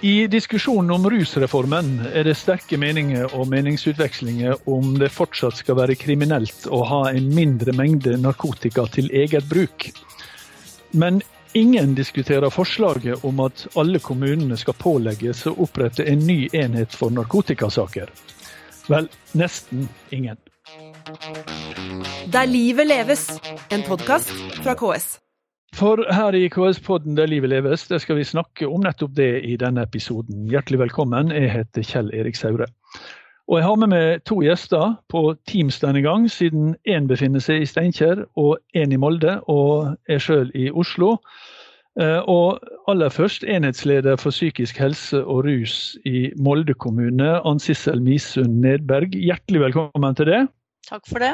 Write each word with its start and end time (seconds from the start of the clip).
I 0.00 0.26
diskusjonen 0.26 0.90
om 0.90 1.10
rusreformen 1.10 1.88
er 2.14 2.22
det 2.28 2.36
sterke 2.38 2.78
meninger 2.78 3.32
og 3.34 3.48
meningsutvekslinger 3.50 4.68
om 4.70 4.92
det 5.00 5.08
fortsatt 5.10 5.58
skal 5.58 5.74
være 5.80 5.96
kriminelt 5.98 6.68
å 6.70 6.84
ha 6.86 7.00
en 7.10 7.26
mindre 7.34 7.74
mengde 7.74 8.14
narkotika 8.22 8.86
til 8.94 9.10
eget 9.10 9.48
bruk. 9.50 9.88
Men 10.94 11.18
ingen 11.58 11.96
diskuterer 11.98 12.54
forslaget 12.54 13.26
om 13.26 13.42
at 13.42 13.66
alle 13.74 13.98
kommunene 13.98 14.60
skal 14.62 14.78
pålegges 14.78 15.42
å 15.50 15.56
opprette 15.66 16.06
en 16.06 16.22
ny 16.30 16.44
enhet 16.52 16.94
for 16.94 17.10
narkotikasaker. 17.10 18.14
Vel, 18.86 19.10
nesten 19.34 19.88
ingen. 20.14 20.38
Der 22.30 22.46
livet 22.46 22.86
leves, 22.86 23.32
en 23.74 23.82
podkast 23.82 24.30
fra 24.62 24.78
KS. 24.78 25.16
For 25.76 26.00
her 26.10 26.34
i 26.34 26.48
KS-podden 26.48 27.16
Der 27.16 27.26
livet 27.26 27.50
leves, 27.50 27.86
der 27.88 27.98
skal 27.98 28.16
vi 28.16 28.24
snakke 28.24 28.68
om 28.68 28.82
nettopp 28.82 29.14
det 29.16 29.44
i 29.44 29.56
denne 29.56 29.82
episoden. 29.82 30.48
Hjertelig 30.50 30.78
velkommen, 30.78 31.30
jeg 31.30 31.52
heter 31.52 31.84
Kjell 31.84 32.10
Erik 32.14 32.36
Saure. 32.36 32.66
Og 33.48 33.58
jeg 33.58 33.64
har 33.64 33.76
med 33.80 33.88
meg 33.92 34.24
to 34.28 34.40
gjester 34.44 34.96
på 35.08 35.22
Teams 35.48 35.78
denne 35.80 36.02
gang, 36.04 36.26
siden 36.28 36.74
én 36.88 37.06
befinner 37.08 37.40
seg 37.40 37.62
i 37.62 37.68
Steinkjer 37.68 38.26
og 38.36 38.58
én 38.76 38.92
i 38.92 38.98
Molde, 39.00 39.38
og 39.48 39.94
jeg 40.08 40.24
sjøl 40.24 40.50
i 40.52 40.68
Oslo. 40.68 41.14
Eh, 41.98 42.20
og 42.28 42.60
aller 42.88 43.08
først 43.10 43.46
enhetsleder 43.48 44.20
for 44.20 44.30
psykisk 44.30 44.76
helse 44.78 45.22
og 45.24 45.46
rus 45.48 45.96
i 46.06 46.28
Molde 46.36 46.74
kommune, 46.74 47.38
Ann 47.40 47.62
Sissel 47.62 48.02
Misund 48.04 48.60
Nedberg. 48.64 49.16
Hjertelig 49.16 49.64
velkommen 49.68 50.20
til 50.20 50.30
det. 50.30 50.44
Takk 50.90 51.08
for 51.08 51.24
det. 51.24 51.32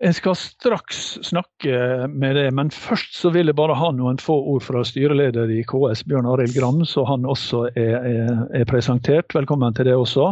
Jeg 0.00 0.16
skal 0.16 0.36
straks 0.38 1.00
snakke 1.28 2.06
med 2.08 2.38
det, 2.38 2.46
men 2.56 2.70
først 2.72 3.18
så 3.20 3.28
vil 3.34 3.50
jeg 3.50 3.56
bare 3.58 3.74
ha 3.76 3.90
noen 3.92 4.16
få 4.16 4.32
ord 4.48 4.62
fra 4.64 4.80
styreleder 4.88 5.50
i 5.52 5.58
KS, 5.68 6.06
Bjørn 6.08 6.28
Arild 6.30 6.54
Gram, 6.56 6.78
så 6.88 7.04
han 7.04 7.26
også 7.28 7.66
er, 7.74 8.06
er, 8.08 8.30
er, 8.56 8.64
presentert. 8.64 9.34
Velkommen 9.36 9.76
til 9.76 9.90
det 9.90 9.98
også. 10.00 10.30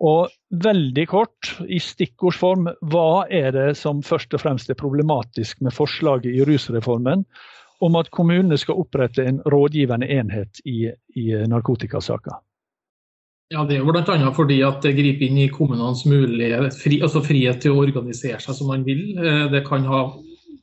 Og 0.00 0.32
veldig 0.64 1.04
kort, 1.10 1.50
i 1.68 1.76
stikkordsform, 1.76 2.70
hva 2.88 3.26
er 3.28 3.52
det 3.52 3.66
som 3.82 4.00
først 4.00 4.32
og 4.32 4.40
fremst 4.46 4.72
er 4.72 4.80
problematisk 4.80 5.60
med 5.60 5.76
forslaget 5.76 6.32
i 6.32 6.46
rusreformen 6.48 7.26
om 7.84 8.00
at 8.00 8.08
kommunene 8.16 8.56
skal 8.56 8.80
opprette 8.80 9.28
en 9.28 9.42
rådgivende 9.44 10.08
enhet 10.08 10.64
i, 10.64 10.86
i 11.20 11.28
narkotikasaker? 11.52 12.40
Ja, 13.52 13.64
Det 13.68 13.76
er 13.76 13.82
jo 13.82 13.92
bl.a. 13.92 14.32
fordi 14.32 14.62
at 14.64 14.80
det 14.84 14.94
griper 14.96 15.26
inn 15.28 15.40
i 15.42 15.50
kommunenes 15.52 16.06
fri, 16.80 17.02
altså 17.04 17.20
frihet 17.24 17.60
til 17.60 17.74
å 17.74 17.82
organisere 17.82 18.40
seg 18.40 18.56
som 18.56 18.70
man 18.72 18.84
vil. 18.86 19.02
Eh, 19.18 19.48
det 19.52 19.66
kan 19.66 19.84
ha 19.84 20.06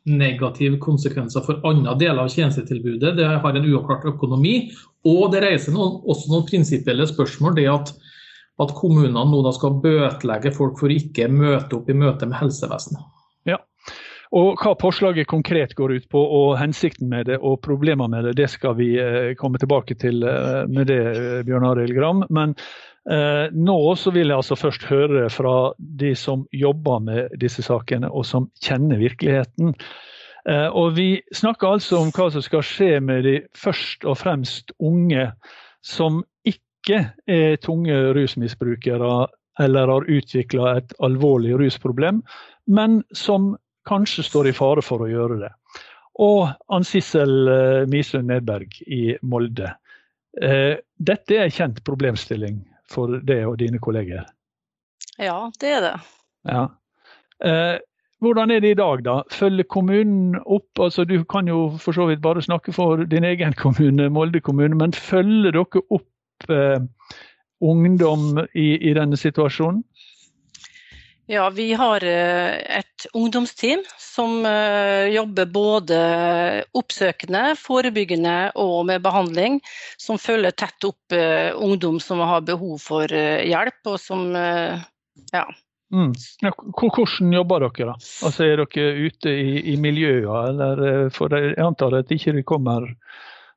negative 0.09 0.80
konsekvenser 0.82 1.44
for 1.45 1.62
andre 1.70 1.94
deler 2.00 2.23
av 2.23 2.32
tjenestetilbudet. 2.34 3.14
Det 3.20 3.28
har 3.28 3.60
en 3.60 3.67
uavklart 3.67 4.08
økonomi. 4.10 4.72
Og 5.06 5.30
det 5.34 5.44
reiser 5.44 5.76
noen, 5.76 6.00
også 6.10 6.32
noen 6.32 6.48
prinsipielle 6.50 7.06
spørsmål. 7.12 7.60
Det 7.60 7.67
at, 7.70 7.94
at 8.64 8.73
kommunene 8.80 9.28
nå 9.30 9.54
skal 9.54 9.78
bøtelegge 9.84 10.56
folk 10.56 10.82
for 10.82 10.90
å 10.90 10.98
ikke 10.98 11.30
møte 11.30 11.78
opp 11.78 11.94
i 11.94 11.98
møte 11.98 12.26
med 12.26 12.42
helsevesenet. 12.42 13.06
Og 14.38 14.61
Hva 14.61 14.75
forslaget 14.77 15.25
konkret 15.25 15.72
går 15.73 15.95
ut 15.97 16.03
på 16.11 16.19
og 16.22 16.52
hensikten 16.59 17.09
med 17.09 17.25
det 17.31 17.39
og 17.41 17.63
problemer 17.66 18.11
med 18.11 18.27
det, 18.27 18.36
det 18.38 18.49
skal 18.53 18.75
vi 18.77 18.91
eh, 19.02 19.33
komme 19.39 19.58
tilbake 19.58 19.97
til 19.97 20.21
eh, 20.21 20.67
med 20.69 20.86
det, 20.91 21.02
Bjørn 21.47 21.66
Arild 21.71 21.95
Gram. 21.97 22.21
Men 22.30 22.53
Eh, 23.09 23.47
nå 23.52 23.77
så 23.97 24.11
vil 24.13 24.30
jeg 24.30 24.38
altså 24.38 24.58
først 24.59 24.83
høre 24.89 25.30
fra 25.33 25.71
de 25.80 26.11
som 26.17 26.44
jobber 26.53 26.99
med 27.02 27.39
disse 27.41 27.63
sakene, 27.66 28.11
og 28.11 28.25
som 28.27 28.49
kjenner 28.61 28.99
virkeligheten. 29.02 29.73
Eh, 30.49 30.67
og 30.67 30.97
Vi 30.97 31.21
snakker 31.33 31.80
altså 31.80 32.03
om 32.03 32.11
hva 32.14 32.30
som 32.31 32.45
skal 32.45 32.66
skje 32.66 32.99
med 32.99 33.23
de 33.25 33.39
først 33.58 34.05
og 34.05 34.19
fremst 34.19 34.73
unge 34.80 35.31
som 35.81 36.23
ikke 36.45 37.02
er 37.27 37.58
tunge 37.64 37.97
rusmisbrukere 38.14 39.27
eller 39.59 39.92
har 39.92 40.08
utvikla 40.08 40.77
et 40.77 40.93
alvorlig 41.04 41.58
rusproblem, 41.59 42.21
men 42.67 43.02
som 43.11 43.55
kanskje 43.89 44.26
står 44.27 44.52
i 44.52 44.55
fare 44.55 44.86
for 44.86 45.04
å 45.04 45.10
gjøre 45.10 45.42
det. 45.44 45.52
Og 46.22 46.50
Ann 46.72 46.88
Sissel 46.88 47.52
eh, 47.52 47.86
Misund 47.92 48.30
Nedberg 48.32 48.82
i 48.88 49.17
Molde. 49.22 49.76
Dette 50.39 51.36
er 51.36 51.48
en 51.48 51.52
kjent 51.52 51.80
problemstilling 51.83 52.60
for 52.88 53.17
deg 53.26 53.48
og 53.49 53.58
dine 53.60 53.80
kolleger? 53.82 54.28
Ja, 55.20 55.49
det 55.60 55.72
er 55.80 55.82
det. 55.83 55.95
Ja. 56.48 56.67
Eh, 57.44 57.78
hvordan 58.20 58.52
er 58.52 58.60
det 58.60 58.72
i 58.72 58.80
dag, 58.80 59.04
da? 59.04 59.22
Følger 59.32 59.64
kommunen 59.64 60.39
opp? 60.45 60.80
altså 60.80 61.05
Du 61.05 61.23
kan 61.23 61.48
jo 61.48 61.78
for 61.80 61.95
så 61.95 62.05
vidt 62.10 62.22
bare 62.22 62.42
snakke 62.42 62.73
for 62.73 63.04
din 63.04 63.23
egen 63.23 63.54
kommune, 63.54 64.10
Molde 64.10 64.42
kommune, 64.42 64.76
men 64.76 64.94
følger 64.94 65.52
dere 65.52 65.83
opp 65.89 66.49
eh, 66.49 66.80
ungdom 67.61 68.39
i, 68.54 68.78
i 68.89 68.94
denne 68.94 69.17
situasjonen? 69.17 69.83
Ja, 71.32 71.50
vi 71.50 71.73
har 71.73 72.04
eh, 72.04 72.78
et 72.78 73.06
ungdomsteam 73.14 73.84
som 73.98 74.45
eh, 74.45 75.12
jobber 75.14 75.45
både 75.45 76.00
oppsøkende, 76.73 77.52
forebyggende 77.54 78.38
og 78.58 78.88
med 78.90 79.04
behandling. 79.06 79.60
Som 80.02 80.17
følger 80.17 80.56
tett 80.58 80.88
opp 80.90 81.14
eh, 81.14 81.52
ungdom 81.54 82.00
som 82.02 82.23
har 82.26 82.42
behov 82.48 82.80
for 82.82 83.14
hjelp, 83.14 83.78
og 83.86 84.00
som 84.02 84.26
ja. 84.34 85.45
Mm. 85.94 86.16
Hvordan 86.42 87.38
jobber 87.38 87.67
dere? 87.67 87.92
da? 87.92 87.98
Altså 88.26 88.50
Er 88.50 88.64
dere 88.64 88.90
ute 89.06 89.30
i, 89.30 89.52
i 89.76 89.78
miljøet, 89.78 90.26
eller 90.50 91.14
for 91.14 91.38
jeg 91.38 91.60
antar 91.61 92.00
at 92.00 92.10
ikke 92.10 92.40
de 92.40 92.48
kommer 92.56 92.90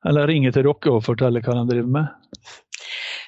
eller 0.05 0.29
ringer 0.29 0.53
til 0.53 0.69
dere 0.69 0.93
og 0.93 1.05
forteller 1.09 1.41
hva 1.41 1.57
de 1.57 1.71
driver 1.73 1.89
med? 1.97 2.53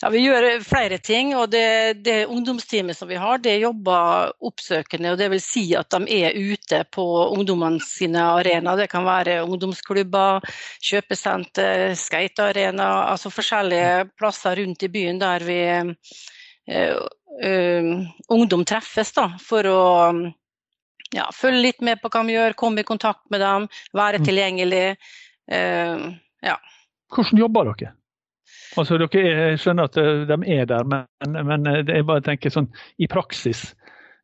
Ja, 0.06 0.10
Vi 0.14 0.20
gjør 0.22 0.62
flere 0.62 0.98
ting. 1.02 1.32
og 1.36 1.50
Det, 1.50 2.04
det 2.06 2.28
ungdomsteamet 2.30 2.94
som 2.98 3.10
vi 3.10 3.16
har, 3.18 3.40
det 3.42 3.58
jobber 3.58 4.36
oppsøkende. 4.40 5.12
og 5.12 5.18
det 5.18 5.32
vil 5.32 5.42
si 5.42 5.74
at 5.74 5.90
De 5.90 6.20
er 6.22 6.38
ute 6.38 6.84
på 6.94 7.06
ungdommene 7.34 7.82
sine 7.82 8.22
arenaer. 8.22 8.78
Det 8.78 8.90
kan 8.92 9.06
være 9.06 9.42
ungdomsklubber, 9.42 10.46
kjøpesenter, 10.78 11.96
skatearena. 11.98 13.10
Altså 13.10 13.34
forskjellige 13.34 14.12
plasser 14.14 14.62
rundt 14.62 14.84
i 14.84 14.92
byen 14.94 15.18
der 15.18 15.40
vi 15.42 15.60
uh, 15.74 17.02
uh, 17.42 17.92
ungdom 18.30 18.66
treffes 18.66 19.12
da, 19.18 19.32
for 19.42 19.66
å 19.66 19.82
ja, 21.18 21.32
følge 21.34 21.66
litt 21.66 21.82
med 21.82 21.98
på 21.98 22.14
hva 22.14 22.22
de 22.22 22.38
gjør, 22.38 22.54
komme 22.54 22.86
i 22.86 22.92
kontakt 22.94 23.26
med 23.34 23.42
dem, 23.42 23.70
være 23.90 24.22
mm. 24.22 24.30
tilgjengelig. 24.30 24.88
Uh, 25.50 26.12
ja. 26.46 26.60
Hvordan 27.10 27.48
jobber 27.48 27.74
dere? 27.74 27.98
Altså, 28.76 28.98
dere, 29.00 29.24
jeg 29.24 29.60
skjønner 29.62 29.90
at 29.90 29.98
eh, 30.02 30.26
de 30.28 30.38
er 30.58 30.68
der, 30.70 30.88
men, 30.92 31.38
men 31.48 31.68
eh, 31.72 31.82
jeg 31.88 32.08
bare 32.08 32.24
tenker 32.26 32.54
sånn 32.54 32.68
i 33.00 33.08
praksis. 33.12 33.70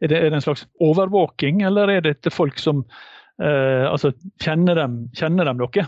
Er 0.01 0.11
det, 0.11 0.17
er 0.17 0.31
det 0.31 0.39
en 0.39 0.45
slags 0.45 0.65
overvåking, 0.83 1.61
eller 1.67 1.91
er 1.93 2.03
det 2.05 2.17
til 2.21 2.33
folk 2.33 2.59
som 2.59 2.83
eh, 3.41 3.85
altså, 3.87 4.11
kjenner 4.43 4.79
dem, 4.79 4.97
kjenner 5.17 5.47
dem 5.47 5.61
dere? 5.61 5.87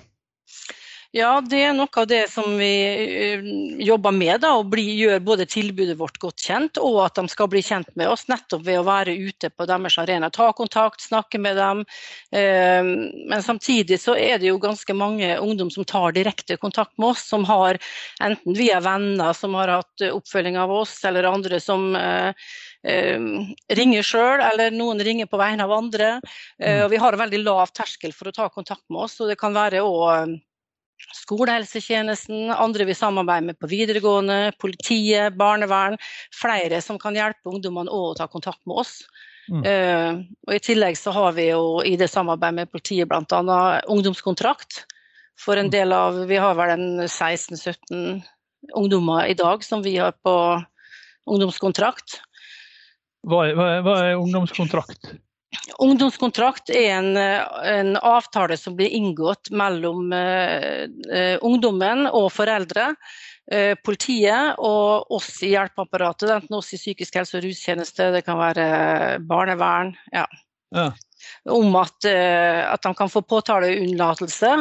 Ja, 1.14 1.36
det 1.46 1.60
er 1.62 1.76
noe 1.78 1.94
av 2.02 2.08
det 2.10 2.24
som 2.34 2.56
vi 2.58 2.72
eh, 2.90 3.42
jobber 3.86 4.10
med. 4.18 4.40
da, 4.42 4.56
og 4.58 4.72
bli, 4.72 4.82
gjør 4.98 5.20
både 5.22 5.46
tilbudet 5.46 5.94
vårt 6.00 6.16
godt 6.18 6.42
kjent, 6.42 6.80
og 6.82 6.96
at 7.04 7.20
de 7.20 7.30
skal 7.30 7.52
bli 7.52 7.60
kjent 7.62 7.92
med 8.00 8.10
oss 8.10 8.24
nettopp 8.32 8.64
ved 8.66 8.80
å 8.80 8.86
være 8.88 9.14
ute 9.14 9.52
på 9.54 9.68
deres 9.70 10.00
arena. 10.02 10.32
Ta 10.34 10.48
kontakt, 10.58 11.04
snakke 11.06 11.38
med 11.38 11.60
dem. 11.62 11.84
Eh, 12.34 12.82
men 13.30 13.44
samtidig 13.46 14.00
så 14.02 14.16
er 14.18 14.42
det 14.42 14.50
jo 14.50 14.58
ganske 14.64 14.96
mange 14.98 15.36
ungdom 15.38 15.70
som 15.70 15.86
tar 15.86 16.16
direkte 16.16 16.58
kontakt 16.58 16.98
med 16.98 17.12
oss, 17.12 17.28
som 17.30 17.46
har 17.46 17.78
enten 18.18 18.58
via 18.58 18.80
venner 18.82 19.38
som 19.38 19.54
har 19.60 19.70
hatt 19.70 20.06
oppfølging 20.08 20.58
av 20.58 20.74
oss, 20.74 20.96
eller 21.06 21.28
andre 21.30 21.60
som 21.62 21.92
eh, 21.94 22.50
ringer 23.70 24.08
sjøl, 24.08 24.42
eller 24.48 24.74
noen 24.74 25.06
ringer 25.06 25.30
på 25.30 25.38
vegne 25.38 25.70
av 25.70 25.76
andre. 25.78 26.10
Og 26.58 26.90
vi 26.92 27.00
har 27.00 27.14
en 27.14 27.22
veldig 27.22 27.44
lav 27.46 27.70
terskel 27.72 28.12
for 28.18 28.28
å 28.28 28.36
ta 28.36 28.50
kontakt 28.52 28.84
med 28.90 29.06
oss. 29.06 29.20
og 29.22 29.30
det 29.30 29.38
kan 29.40 29.54
være 29.54 29.86
også 29.86 30.42
skolehelsetjenesten, 31.18 32.52
andre 32.52 32.88
vi 32.88 32.96
samarbeider 32.98 33.50
med 33.52 33.60
på 33.60 33.70
videregående, 33.72 34.54
politiet, 34.62 35.36
barnevern. 35.40 35.98
Flere 36.36 36.82
som 36.82 37.00
kan 37.02 37.18
hjelpe 37.18 37.52
ungdommene 37.52 37.92
å 37.92 38.14
ta 38.18 38.28
kontakt 38.32 38.62
med 38.70 38.84
oss. 38.84 39.02
Mm. 39.52 39.64
Uh, 39.68 40.22
og 40.48 40.56
I 40.56 40.62
tillegg 40.64 40.98
så 40.98 41.12
har 41.12 41.34
vi 41.36 41.50
jo 41.50 41.82
i 41.84 41.98
det 42.00 42.08
samarbeidet 42.12 42.62
med 42.62 42.72
politiet 42.72 43.10
bl.a. 43.12 43.60
ungdomskontrakt. 43.92 44.84
For 45.40 45.60
en 45.60 45.68
mm. 45.68 45.74
del 45.74 45.96
av 45.98 46.20
Vi 46.30 46.38
har 46.40 46.56
vel 46.56 46.76
en 46.76 46.88
16-17 47.08 48.22
ungdommer 48.78 49.28
i 49.28 49.36
dag 49.36 49.64
som 49.66 49.84
vi 49.84 49.98
har 49.98 50.16
på 50.24 50.36
ungdomskontrakt. 51.28 52.22
Hva 53.28 53.46
er, 53.48 53.56
hva 53.56 53.68
er, 53.72 53.84
hva 53.84 54.00
er 54.04 54.20
ungdomskontrakt? 54.20 55.14
Ungdomskontrakt 55.84 56.72
er 56.74 56.90
en, 56.98 57.18
en, 57.18 57.94
avtale 57.98 58.58
som 58.60 58.76
blir 58.78 58.94
inngått 58.94 59.52
mellom 59.54 60.12
uh, 60.14 61.38
ungdommen 61.46 62.08
og 62.10 62.30
foreldre, 62.34 62.92
uh, 63.54 63.74
politiet 63.86 64.60
og 64.60 65.14
oss 65.14 65.32
i 65.46 65.54
hjelpeapparatet. 65.54 66.32
Enten 66.36 66.58
oss 66.60 66.74
i 66.74 66.82
psykisk 66.82 67.20
helse- 67.22 67.40
og 67.40 67.48
rustjeneste, 67.48 68.12
det 68.16 68.24
kan 68.28 68.42
være 68.42 68.68
barnevern. 69.30 69.94
Ja. 70.16 70.28
ja. 70.76 70.90
Om 71.50 71.76
at, 71.80 72.06
at, 72.06 72.84
de 72.84 72.94
kan 72.98 73.10
få 73.10 73.22
påtaleunnlatelse. 73.22 74.52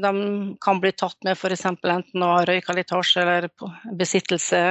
De 0.00 0.12
kan 0.60 0.80
bli 0.80 0.92
tatt 0.92 1.16
med 1.24 1.38
f.eks. 1.38 1.64
enten 1.70 2.24
å 2.24 2.32
ha 2.34 2.42
røyka 2.48 2.76
litasje 2.76 3.22
eller 3.22 3.48
besittelse. 3.98 4.62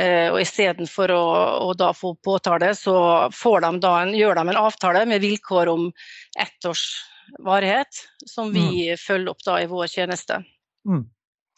Og 0.00 0.38
Istedenfor 0.40 1.12
å, 1.12 1.22
å 1.68 1.72
da 1.78 1.90
få 1.94 2.14
påtale, 2.24 2.72
så 2.78 2.96
de 3.30 3.70
en, 3.90 4.14
gjør 4.16 4.40
de 4.40 4.44
en 4.48 4.60
avtale 4.62 5.04
med 5.10 5.22
vilkår 5.22 5.72
om 5.74 5.88
ett 6.38 6.68
års 6.70 6.86
varighet, 7.38 7.88
som 8.26 8.52
vi 8.52 8.90
mm. 8.90 8.96
følger 8.96 9.30
opp 9.30 9.44
da 9.44 9.60
i 9.62 9.66
vår 9.66 9.86
tjeneste. 9.86 10.42
Mm. 10.88 11.04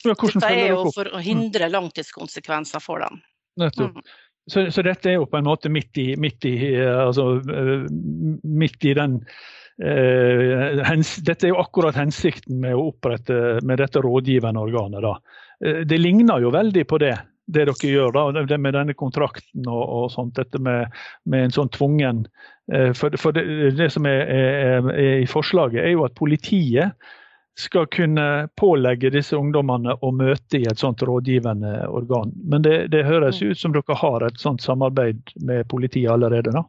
Ja, 0.05 0.15
Dette 0.15 0.51
er 0.51 0.73
jo 0.73 0.91
for 0.95 1.09
å 1.15 1.21
hindre 1.23 1.69
langtidskonsekvenser 1.71 2.83
for 2.83 3.05
dem. 3.05 3.21
Nettopp. 3.61 3.99
Mm. 4.01 4.13
Så, 4.51 4.71
så, 4.71 4.83
dette 4.83 5.11
er 5.11 5.21
jo 5.21 5.29
på 5.31 5.39
en 5.39 5.47
måte 5.47 5.71
midt 5.71 5.99
i, 6.03 6.13
midt 6.19 6.45
i, 6.51 6.57
altså, 6.83 7.37
eh, 7.47 7.85
midt 8.43 8.87
i 8.91 8.95
den 8.99 9.21
eh, 9.79 10.81
hens, 10.89 11.15
Dette 11.23 11.47
er 11.47 11.55
jo 11.55 11.61
akkurat 11.63 11.99
hensikten 11.99 12.59
med 12.63 12.75
å 12.75 12.89
opprette 12.91 13.61
med 13.63 13.79
dette 13.79 14.03
rådgivende 14.03 14.65
organet. 14.65 15.05
Da. 15.05 15.15
Uh, 15.63 15.85
det 15.87 16.01
ligner 16.01 16.43
jo 16.43 16.51
veldig 16.55 16.85
på 16.91 16.99
det, 16.99 17.15
det 17.47 17.69
dere 17.71 17.93
gjør 17.95 18.17
da, 18.19 18.27
det 18.51 18.59
med 18.59 18.75
denne 18.75 18.99
kontrakten 18.99 19.69
og, 19.71 19.83
og 19.83 20.11
sånt. 20.15 20.35
Dette 20.41 20.59
med, 20.59 20.91
med 21.23 21.49
en 21.49 21.57
sånn 21.61 21.73
tvungen 21.75 22.27
For, 22.95 23.11
for 23.19 23.35
det, 23.35 23.43
det, 23.77 23.89
som 23.91 24.07
er, 24.07 24.21
er, 24.31 24.87
er 24.95 25.17
i 25.25 25.27
forslaget, 25.29 25.83
er 25.83 25.91
jo 25.97 26.05
at 26.07 26.15
politiet 26.17 26.95
skal 27.59 27.87
kunne 27.87 28.49
pålegge 28.57 29.11
disse 29.13 29.37
ungdommene 29.37 29.95
å 30.01 30.11
møte 30.17 30.63
i 30.63 30.67
et 30.71 30.81
sånt 30.81 31.03
rådgivende 31.05 31.87
organ. 31.89 32.33
Men 32.49 32.65
det, 32.65 32.77
det 32.95 33.05
høres 33.05 33.43
mm. 33.43 33.51
ut 33.51 33.61
som 33.61 33.75
dere 33.77 33.97
har 34.01 34.25
et 34.27 34.41
sånt 34.41 34.65
samarbeid 34.65 35.35
med 35.45 35.69
politiet 35.69 36.11
allerede? 36.13 36.55
da? 36.55 36.65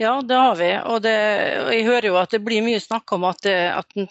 Ja, 0.00 0.20
det 0.22 0.38
har 0.40 0.56
vi. 0.56 0.70
Og, 0.84 1.02
det, 1.04 1.16
og 1.64 1.72
jeg 1.74 1.88
hører 1.88 2.08
jo 2.10 2.20
at 2.20 2.32
det 2.32 2.44
blir 2.46 2.64
mye 2.64 2.80
snakk 2.80 3.12
om 3.16 3.26
at, 3.28 3.44
at 3.50 4.08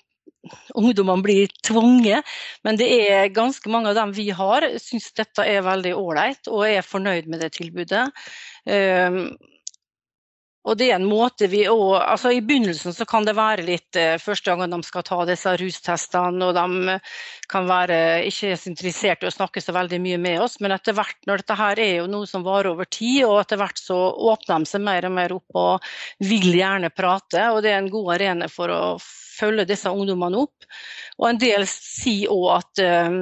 ungdommene 0.77 1.25
blir 1.25 1.51
tvunget. 1.65 2.25
Men 2.63 2.77
det 2.79 2.89
er 3.09 3.33
ganske 3.33 3.69
mange 3.71 3.91
av 3.91 3.99
dem 3.99 4.13
vi 4.15 4.29
har, 4.35 4.67
syns 4.81 5.11
dette 5.17 5.45
er 5.45 5.65
veldig 5.65 5.95
ålreit 5.97 6.51
og 6.51 6.67
er 6.69 6.85
fornøyd 6.85 7.29
med 7.31 7.41
det 7.45 7.53
tilbudet. 7.57 8.07
Um, 8.65 9.35
og 10.65 10.77
det 10.79 10.87
er 10.89 10.97
en 10.97 11.07
måte 11.07 11.47
vi 11.51 11.63
også, 11.69 11.99
altså 12.01 12.31
I 12.33 12.41
begynnelsen 12.45 12.95
så 12.95 13.05
kan 13.09 13.25
det 13.27 13.35
være 13.37 13.65
litt 13.67 13.99
eh, 13.99 14.15
første 14.21 14.49
gangen 14.51 14.73
de 14.73 14.87
skal 14.87 15.05
ta 15.05 15.19
disse 15.29 15.53
rustestene, 15.61 16.47
og 16.49 16.57
de 16.57 16.97
kan 17.51 17.69
være 17.69 17.99
ikke 18.29 18.55
så 18.57 18.71
interessert 18.71 19.23
i 19.23 19.29
å 19.29 19.35
snakke 19.35 19.61
så 19.61 19.75
veldig 19.75 20.01
mye 20.01 20.21
med 20.21 20.41
oss, 20.47 20.57
men 20.63 20.73
etter 20.75 20.97
hvert, 20.97 21.19
når 21.29 21.43
dette 21.43 21.59
her 21.59 21.83
er 21.85 21.93
jo 21.99 22.09
noe 22.11 22.29
som 22.29 22.45
varer 22.45 22.71
over 22.73 22.89
tid, 22.89 23.23
og 23.27 23.43
etter 23.43 23.61
hvert 23.61 23.81
så 23.81 23.99
åpner 24.33 24.65
de 24.65 24.71
seg 24.73 24.85
mer 24.85 25.09
og 25.09 25.15
mer 25.19 25.37
opp 25.37 25.61
og 25.61 25.93
vil 26.25 26.49
gjerne 26.57 26.91
prate, 26.93 27.47
og 27.53 27.61
det 27.65 27.75
er 27.75 27.83
en 27.83 27.93
god 27.93 28.15
arena 28.17 28.49
for 28.51 28.73
å 28.73 28.81
følge 29.35 29.67
disse 29.69 29.91
ungdommene 29.91 30.45
opp. 30.45 30.67
Og 31.19 31.29
en 31.29 31.41
del 31.41 31.65
sier 31.69 32.31
òg 32.33 32.47
at 32.55 32.83
eh, 32.83 33.17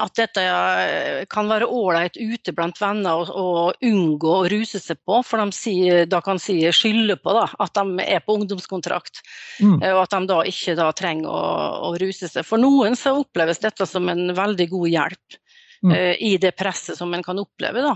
at 0.00 0.14
dette 0.16 0.40
eh, 0.40 1.24
kan 1.28 1.50
være 1.50 1.68
ålreit 1.68 2.16
ute 2.16 2.54
blant 2.56 2.78
venner 2.80 3.28
å 3.28 3.72
unngå 3.84 4.30
å 4.38 4.46
ruse 4.48 4.80
seg 4.80 4.96
på, 5.04 5.18
for 5.26 5.42
de 5.42 5.52
sier, 5.52 6.06
da 6.08 6.22
kan 6.24 6.40
si 6.40 6.56
skylde 6.72 7.18
på 7.20 7.34
da, 7.36 7.44
at 7.60 7.76
de 7.76 8.06
er 8.06 8.22
på 8.24 8.38
ungdomskontrakt. 8.40 9.20
Mm. 9.60 9.82
Eh, 9.82 9.92
og 9.92 10.06
at 10.06 10.16
de 10.16 10.30
da 10.30 10.38
ikke 10.48 10.76
da 10.78 10.88
trenger 10.96 11.28
å, 11.28 11.42
å, 11.90 11.92
ruse 12.00 12.30
seg. 12.30 12.46
For 12.48 12.62
noen 12.62 12.96
så 12.96 13.18
oppleves 13.20 13.60
dette 13.60 13.88
som 13.88 14.08
en 14.08 14.32
veldig 14.36 14.68
god 14.72 14.88
hjelp 14.94 15.38
mm. 15.84 15.92
uh, 15.92 16.14
i 16.16 16.32
det 16.40 16.54
presset 16.56 16.96
som 16.96 17.12
en 17.12 17.24
kan 17.26 17.42
oppleve. 17.42 17.84
da. 17.84 17.92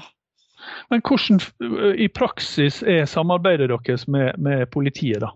Men 0.93 1.01
hvordan 1.05 1.41
i 1.97 2.11
praksis 2.13 2.83
er 2.85 3.09
samarbeidet 3.09 3.71
deres 3.73 4.05
med, 4.11 4.37
med 4.37 4.69
politiet, 4.75 5.23
da? 5.25 5.33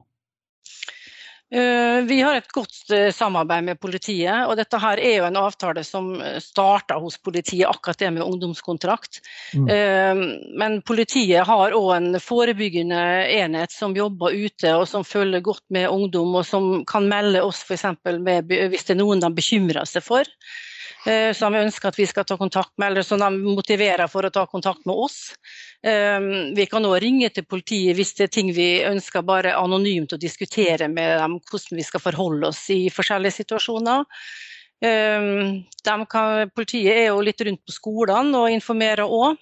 Eh, 1.51 2.05
vi 2.07 2.21
har 2.23 2.37
et 2.39 2.53
godt 2.55 2.93
eh, 2.95 3.09
samarbeid 3.11 3.65
med 3.67 3.79
politiet, 3.83 4.45
og 4.47 4.55
dette 4.59 4.79
her 4.79 5.01
er 5.03 5.17
jo 5.17 5.27
en 5.27 5.39
avtale 5.41 5.83
som 5.83 6.13
starta 6.39 7.01
hos 7.03 7.17
politiet, 7.19 7.67
akkurat 7.67 7.99
det 7.99 8.11
med 8.15 8.23
ungdomskontrakt. 8.23 9.19
Mm. 9.59 9.67
Eh, 9.75 10.23
men 10.63 10.79
politiet 10.87 11.43
har 11.49 11.75
òg 11.75 11.91
en 11.97 12.21
forebyggende 12.23 13.03
enhet 13.35 13.75
som 13.75 13.97
jobber 13.99 14.37
ute 14.37 14.77
og 14.79 14.87
som 14.87 15.03
følger 15.07 15.43
godt 15.43 15.65
med 15.75 15.91
ungdom, 15.91 16.39
og 16.39 16.47
som 16.47 16.71
kan 16.87 17.11
melde 17.11 17.43
oss 17.43 17.65
f.eks. 17.67 17.89
hvis 18.07 18.87
det 18.87 18.95
er 18.95 19.03
noen 19.03 19.23
de 19.23 19.35
bekymrer 19.35 19.91
seg 19.91 20.07
for. 20.07 20.31
Eh, 21.07 21.33
som 21.33 21.55
ønsker 21.57 21.89
at 21.89 21.97
vi 21.97 22.05
skal 22.09 22.27
ta 22.29 22.37
kontakt 22.37 22.75
med, 22.77 22.91
eller 22.91 23.05
som 23.07 23.21
de 23.23 23.31
motiverer 23.41 24.09
for 24.13 24.27
å 24.27 24.33
ta 24.33 24.45
kontakt 24.51 24.85
med 24.89 24.99
oss. 25.01 25.33
Eh, 25.83 26.21
vi 26.57 26.67
kan 26.69 26.85
òg 26.85 26.99
ringe 27.01 27.31
til 27.33 27.47
politiet 27.49 27.97
hvis 27.97 28.13
det 28.19 28.27
er 28.27 28.35
ting 28.35 28.51
vi 28.53 28.69
ønsker 28.85 29.25
bare 29.25 29.57
anonymt 29.57 30.13
å 30.13 30.21
diskutere 30.21 30.91
med 30.93 31.17
dem, 31.23 31.39
hvordan 31.41 31.81
vi 31.81 31.87
skal 31.87 32.05
forholde 32.05 32.51
oss 32.53 32.67
i 32.75 32.83
forskjellige 32.93 33.39
situasjoner. 33.39 34.05
Eh, 34.85 35.39
kan, 35.85 36.51
politiet 36.53 36.93
er 36.93 37.09
jo 37.09 37.23
litt 37.25 37.41
rundt 37.49 37.65
på 37.65 37.77
skolene 37.79 38.45
og 38.45 38.59
informerer 38.59 39.09
òg. 39.09 39.41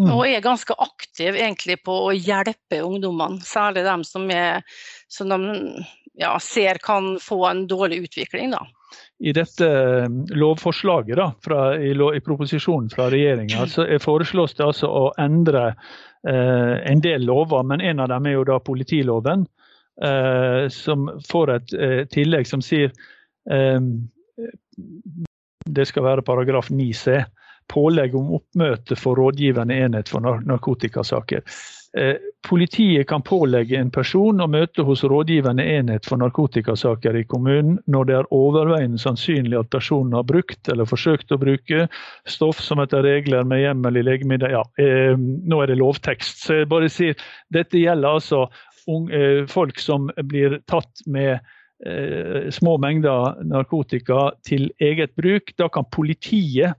Mm. 0.00 0.08
Og 0.08 0.22
er 0.24 0.40
ganske 0.40 0.72
aktiv 0.80 1.36
egentlig 1.36 1.82
på 1.84 1.92
å 2.06 2.14
hjelpe 2.16 2.80
ungdommene, 2.80 3.44
særlig 3.44 3.82
dem 3.84 4.04
som, 4.08 4.24
er, 4.32 4.64
som 5.12 5.28
de 5.28 5.84
ja, 6.16 6.32
ser 6.40 6.80
kan 6.80 7.18
få 7.20 7.42
en 7.44 7.66
dårlig 7.68 8.06
utvikling. 8.06 8.56
Da 8.56 8.64
i 9.18 9.32
dette 9.32 9.66
eh, 9.66 10.08
lovforslaget 10.36 11.16
da, 11.16 11.30
fra, 11.44 11.60
i, 11.80 11.92
i, 11.92 12.22
proposisjonen 12.24 12.90
fra 12.92 13.08
regjeringa 13.12 13.66
så 13.70 13.86
foreslås 14.02 14.56
det 14.58 14.66
altså 14.66 14.90
å 14.90 15.04
endre 15.20 15.70
eh, 15.70 16.74
en 16.90 17.00
del 17.04 17.24
lover, 17.28 17.64
men 17.64 17.80
en 17.80 18.04
av 18.04 18.10
dem 18.12 18.28
er 18.28 18.36
jo 18.36 18.48
da 18.48 18.60
politiloven. 18.60 19.46
Eh, 20.02 20.68
som 20.68 21.08
får 21.24 21.50
et 21.54 21.72
eh, 21.72 22.02
tillegg 22.12 22.44
som 22.44 22.60
sier 22.60 22.90
eh, 23.48 23.80
Det 25.64 25.86
skal 25.88 26.04
være 26.04 26.24
paragraf 26.26 26.68
9c. 26.68 27.22
Pålegg 27.72 28.14
om 28.14 28.34
oppmøte 28.36 28.98
for 29.00 29.16
rådgivende 29.16 29.74
enhet 29.86 30.12
for 30.12 30.20
narkotikasaker. 30.20 31.42
Eh, 31.96 32.16
politiet 32.48 33.08
kan 33.08 33.22
pålegge 33.22 33.78
en 33.78 33.90
person 33.90 34.40
å 34.44 34.46
møte 34.50 34.84
hos 34.84 35.00
rådgivende 35.08 35.64
enhet 35.64 36.04
for 36.06 36.20
narkotikasaker 36.20 37.16
i 37.16 37.24
kommunen 37.24 37.78
når 37.90 38.08
det 38.08 38.16
er 38.18 38.28
overveiende 38.36 39.00
sannsynlig 39.00 39.56
at 39.58 39.70
personen 39.72 40.12
har 40.18 40.26
brukt 40.28 40.68
eller 40.68 40.88
forsøkt 40.88 41.32
å 41.32 41.40
bruke 41.40 41.86
stoff 42.28 42.60
som 42.60 42.82
etter 42.84 43.00
regler 43.06 43.48
med 43.48 43.62
hjemmel 43.64 43.96
i 43.96 44.04
legemiddel 44.04 44.52
Ja, 44.58 44.62
eh, 44.76 45.16
nå 45.16 45.62
er 45.62 45.72
det 45.72 45.78
lovtekst. 45.80 46.44
Så 46.44 46.60
jeg 46.60 46.70
bare 46.70 46.92
sier 46.92 47.16
dette 47.54 47.80
gjelder 47.80 48.20
altså 48.20 48.44
unge, 48.86 49.16
eh, 49.16 49.46
folk 49.48 49.80
som 49.80 50.10
blir 50.28 50.60
tatt 50.68 51.00
med 51.06 51.38
eh, 51.86 52.50
små 52.52 52.76
mengder 52.82 53.40
narkotika 53.44 54.34
til 54.44 54.68
eget 54.78 55.16
bruk. 55.16 55.54
Da 55.56 55.70
kan 55.72 55.88
politiet 55.90 56.76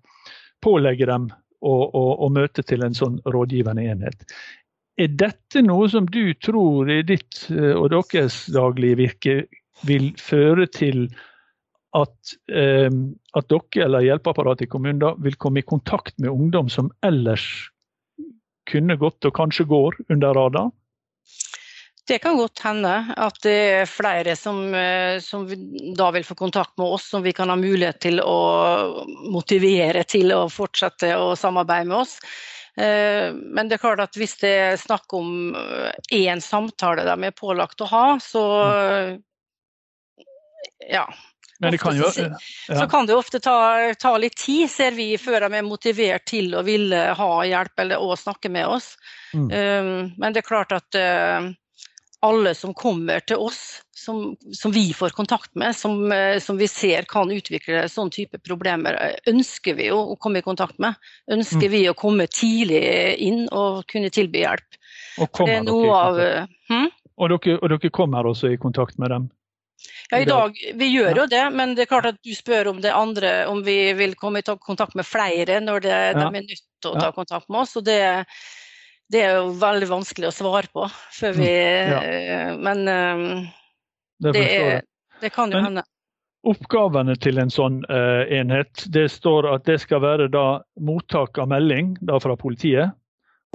pålegge 0.64 1.10
dem 1.10 1.30
å, 1.62 1.74
å, 1.74 2.06
å, 2.22 2.30
møte 2.30 2.64
til 2.64 2.86
en 2.86 2.96
sånn 2.98 3.20
rådgivende 3.26 3.86
enhet. 3.92 4.26
Er 4.98 5.14
dette 5.14 5.62
noe 5.62 5.86
som 5.94 6.08
du 6.10 6.34
tror 6.42 6.90
i 6.90 7.04
ditt 7.06 7.44
eh, 7.54 7.76
og 7.78 7.92
deres 7.94 8.46
daglige 8.54 8.98
virke 9.04 9.36
vil 9.86 10.10
føre 10.18 10.66
til 10.74 11.06
at, 11.98 12.34
eh, 12.50 12.90
at 13.38 13.50
dere 13.52 13.86
eller 13.86 14.06
hjelpeapparatet 14.08 14.66
i 14.66 14.72
kommunen 14.72 15.04
da, 15.04 15.14
vil 15.22 15.38
komme 15.38 15.62
i 15.62 15.68
kontakt 15.68 16.18
med 16.18 16.34
ungdom 16.34 16.70
som 16.74 16.90
ellers 17.06 17.46
kunne 18.68 18.98
gått 19.00 19.26
og 19.30 19.38
kanskje 19.38 19.68
går 19.70 20.02
under 20.10 20.34
radaren? 20.36 20.74
Det 22.08 22.22
kan 22.24 22.38
godt 22.40 22.62
hende 22.64 22.92
at 23.20 23.38
det 23.44 23.56
er 23.82 23.90
flere 23.92 24.36
som, 24.40 24.62
eh, 24.74 25.20
som, 25.20 25.44
da 25.98 26.10
vil 26.16 26.24
få 26.24 26.38
kontakt 26.40 26.78
med 26.80 26.88
oss, 26.88 27.10
som 27.12 27.24
vi 27.24 27.34
kan 27.36 27.52
ha 27.52 27.58
mulighet 27.60 28.00
til 28.06 28.22
å 28.24 28.38
motivere 29.28 30.06
til 30.08 30.32
å 30.32 30.46
fortsette 30.50 31.12
å 31.20 31.34
samarbeide 31.36 31.90
med 31.92 32.06
oss. 32.06 32.16
Eh, 32.78 33.34
men 33.34 33.70
det 33.70 33.78
er 33.78 33.82
klart 33.82 34.04
at 34.04 34.18
hvis 34.18 34.36
det 34.42 34.52
er 34.54 34.76
snakk 34.78 35.14
om 35.18 35.56
én 36.14 36.38
eh, 36.38 36.44
samtale 36.44 37.08
de 37.08 37.16
er 37.26 37.34
pålagt 37.34 37.82
å 37.82 37.90
ha, 37.90 38.06
så 38.22 38.44
ja. 40.86 41.08
Kan 41.82 41.98
jo, 41.98 42.06
ja. 42.14 42.38
Så 42.70 42.84
kan 42.86 43.08
det 43.10 43.16
ofte 43.18 43.40
ta, 43.42 43.56
ta, 43.98 44.12
litt 44.22 44.36
tid, 44.38 44.70
ser 44.70 44.94
vi, 44.94 45.16
før 45.18 45.48
de 45.48 45.58
er 45.58 45.66
motivert 45.66 46.28
til 46.30 46.54
å 46.54 46.62
ville 46.62 47.00
ha 47.18 47.30
hjelp 47.50 47.82
eller 47.82 48.04
å 48.04 48.14
snakke 48.14 48.52
med 48.54 48.70
oss. 48.70 48.92
Mm. 49.34 50.14
Men 50.22 50.36
det 50.36 50.44
er 50.44 50.46
klart 50.46 50.76
at 50.78 50.98
alle 52.26 52.54
som 52.56 52.74
kommer 52.74 53.20
til 53.20 53.38
oss, 53.38 53.82
som, 53.96 54.36
som 54.54 54.72
vi 54.74 54.90
får 54.94 55.14
kontakt 55.18 55.52
med, 55.56 55.76
som, 55.76 56.12
eh, 56.12 56.40
som, 56.40 56.58
vi 56.58 56.68
ser 56.68 57.06
kan 57.10 57.32
utvikle 57.32 57.86
sånn 57.92 58.10
type 58.14 58.40
problemer, 58.42 58.98
ønsker 59.30 59.78
vi 59.78 59.92
å, 59.94 60.16
komme 60.22 60.42
i 60.42 60.46
kontakt 60.46 60.80
med. 60.82 60.98
Ønsker 61.32 61.68
mm. 61.68 61.74
vi 61.76 61.84
å 61.90 61.96
komme 61.98 62.28
tidlig 62.32 62.84
inn 63.28 63.46
og 63.52 63.86
kunne 63.92 64.10
tilby 64.14 64.44
hjelp. 64.46 64.82
Og, 65.22 65.32
kommer 65.32 65.66
dere, 65.66 65.98
av, 65.98 66.22
hm? 66.70 66.92
og, 67.18 67.34
dere, 67.34 67.58
og 67.62 67.74
dere 67.76 67.94
kommer 67.94 68.30
også 68.30 68.54
i 68.54 68.62
kontakt 68.62 68.98
med 69.02 69.14
dem? 69.14 69.30
Ja, 70.10 70.20
i 70.24 70.26
dag, 70.26 70.56
Vi 70.74 70.88
gjør 70.90 71.24
jo 71.24 71.26
det, 71.30 71.44
men 71.54 71.76
det 71.76 71.86
er 71.86 71.90
klart 71.92 72.08
at 72.10 72.22
du 72.24 72.32
spør 72.34 72.72
om 72.72 72.80
det 72.82 72.94
andre, 72.96 73.46
om 73.52 73.60
vi 73.66 73.94
vil 73.98 74.16
komme 74.18 74.42
i 74.42 74.46
kontakt 74.58 74.96
med 74.98 75.06
flere 75.06 75.60
når 75.62 75.84
det, 75.84 75.98
ja. 75.98 76.14
de 76.18 76.28
er 76.28 76.48
nødt 76.48 76.64
til 76.82 76.94
å 76.94 77.02
ta 77.02 77.12
kontakt 77.14 77.50
med 77.50 77.66
oss. 77.66 77.76
og 77.78 77.86
det 77.86 78.26
det 79.14 79.22
er 79.24 79.38
jo 79.40 79.52
veldig 79.62 79.88
vanskelig 79.92 80.30
å 80.30 80.36
svare 80.36 80.70
på 80.74 80.88
før 81.16 81.38
vi 81.38 81.48
Mm, 81.48 81.92
ja. 81.92 82.00
eh, 82.04 82.58
Men 82.58 82.88
eh, 82.88 83.52
Det 84.20 84.34
det, 84.34 84.46
er, 84.58 84.82
det 85.22 85.34
kan 85.36 85.52
jo 85.52 85.58
Men- 85.62 85.66
hende. 85.72 85.84
Oppgavene 86.48 87.16
til 87.20 87.40
en 87.42 87.50
sånn 87.52 87.82
uh, 87.90 88.24
enhet, 88.32 88.86
det 88.94 89.10
står 89.12 89.48
at 89.52 89.66
det 89.68 89.82
skal 89.82 90.00
være 90.00 90.30
da 90.32 90.62
mottak 90.80 91.36
av 91.42 91.50
melding 91.52 91.98
da 92.08 92.20
fra 92.24 92.38
politiet 92.40 92.94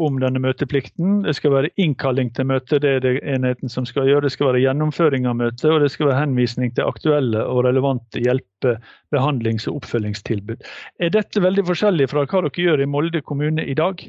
om 0.03 0.19
denne 0.21 0.41
møteplikten. 0.43 1.23
Det 1.25 1.33
skal 1.39 1.55
være 1.55 1.71
innkalling 1.81 2.33
til 2.37 2.49
møte, 2.51 2.81
det 2.83 2.91
er 2.99 3.01
det 3.01 3.13
enheten 3.23 3.71
som 3.73 3.87
skal 3.89 4.11
gjøre. 4.11 4.27
Det 4.27 4.33
skal 4.35 4.51
være 4.51 4.61
gjennomføring 4.67 5.29
av 5.31 5.39
møtet, 5.41 5.71
og 5.71 5.81
det 5.81 5.91
skal 5.95 6.11
være 6.11 6.21
henvisning 6.27 6.75
til 6.77 6.85
aktuelle 6.91 7.45
og 7.47 7.63
relevante 7.65 8.21
hjelpe-, 8.21 8.77
behandlings- 9.15 9.69
og 9.71 9.81
oppfølgingstilbud. 9.81 10.61
Er 11.01 11.15
dette 11.15 11.41
veldig 11.41 11.65
forskjellig 11.71 12.11
fra 12.13 12.27
hva 12.27 12.43
dere 12.45 12.67
gjør 12.67 12.83
i 12.83 12.91
Molde 12.91 13.23
kommune 13.25 13.65
i 13.65 13.79
dag? 13.79 14.05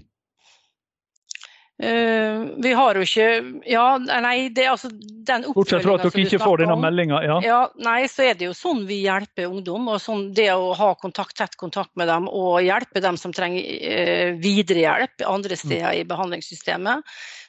Eh, 1.82 2.42
vi 2.58 2.74
har 2.74 2.96
jo 2.96 3.02
ikke 3.02 3.62
Ja, 3.66 3.98
nei, 3.98 4.50
det 4.54 4.68
er 4.68 4.76
altså 4.76 4.92
den 4.94 5.48
Bortsett 5.56 5.82
fra 5.82 5.96
at 5.98 6.04
som 6.06 6.12
dere 6.14 6.28
ikke 6.28 6.38
får 6.38 6.44
snakker 6.44 6.62
denne 6.62 6.76
meldinga. 6.84 7.22
Ja. 7.26 7.38
Ja, 7.42 7.62
nei, 7.82 8.04
så 8.12 8.28
er 8.28 8.38
det 8.38 8.46
jo 8.46 8.54
sånn 8.54 8.84
vi 8.86 9.00
hjelper 9.08 9.50
ungdom. 9.50 9.88
og 9.90 10.02
sånn 10.02 10.28
Det 10.38 10.52
å 10.54 10.74
ha 10.78 10.94
kontakt, 11.02 11.36
tett 11.38 11.58
kontakt 11.58 11.96
med 11.98 12.08
dem 12.12 12.28
og 12.30 12.62
hjelpe 12.62 13.02
dem 13.02 13.18
som 13.18 13.34
trenger 13.34 13.64
uh, 13.64 14.36
videre 14.38 14.86
hjelp 14.86 15.26
andre 15.26 15.58
steder 15.58 15.98
i 15.98 16.06
behandlingssystemet. 16.06 17.02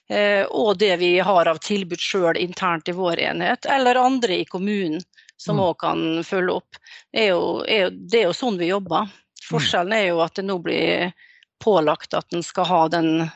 Uh, 0.09 0.45
og 0.51 0.79
det 0.81 0.97
vi 1.01 1.19
har 1.19 1.49
av 1.49 1.61
tilbud 1.65 2.01
sjøl 2.01 2.41
internt 2.41 2.89
i 2.89 2.97
vår 2.97 3.21
enhet, 3.29 3.67
eller 3.67 4.01
andre 4.01 4.41
i 4.41 4.49
kommunen 4.49 5.05
som 5.37 5.59
Mm. 5.59 5.75
kan 5.79 6.25
følge 6.25 6.53
opp. 6.53 6.77
Er, 7.13 7.29
jo, 7.35 7.65
er 7.69 7.91
det 7.91 8.21
er 8.23 8.29
jo 8.31 8.33
sånn 8.33 8.59
vi 8.59 8.71
jobber. 8.73 9.11
Forskjellen 9.51 9.93
er 9.93 10.07
jo 10.09 10.21
at 10.25 10.35
det 10.35 10.45
nå 10.45 10.59
blir 10.63 11.13
pålagt 11.61 12.15
at 12.15 12.33
en 12.33 12.43
skal 12.43 12.65
ha 12.65 12.89
den 12.89 13.31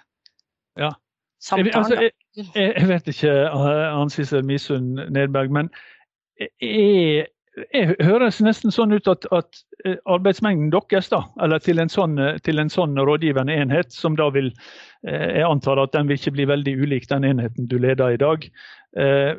Ja. 0.78 0.92
Samtalen. 1.38 1.74
altså, 1.78 1.94
da. 1.94 2.02
jeg, 2.02 2.12
jeg 2.56 2.72
jeg 2.74 2.88
vet 2.88 3.10
ikke, 3.12 3.34
Ann-Sissel 3.54 4.42
Misund 4.46 4.98
Nedberg, 5.14 5.52
men 5.54 5.68
jeg, 6.60 7.28
jeg 7.74 7.94
høres 8.06 8.40
nesten 8.42 8.74
sånn 8.74 8.94
ut 8.94 9.08
at, 9.10 9.26
at 9.34 9.60
eh, 9.84 9.96
arbeidsmengden 10.10 10.70
deres, 10.74 11.10
da, 11.12 11.22
eller 11.42 11.62
til 11.62 11.78
en, 11.82 11.90
sånn, 11.90 12.18
eh, 12.22 12.38
til 12.46 12.58
en 12.62 12.70
sånn 12.70 12.98
rådgivende 12.98 13.54
enhet, 13.54 13.92
som 13.94 14.18
da 14.18 14.28
vil 14.34 14.52
eh, 15.06 15.38
Jeg 15.40 15.46
antar 15.48 15.78
at 15.82 15.94
den 15.94 16.10
vil 16.10 16.18
ikke 16.18 16.34
bli 16.38 16.48
veldig 16.50 16.74
ulik 16.82 17.08
den 17.10 17.26
enheten 17.26 17.70
du 17.70 17.78
leder 17.82 18.14
i 18.14 18.20
dag. 18.20 18.46
eh, 18.98 19.34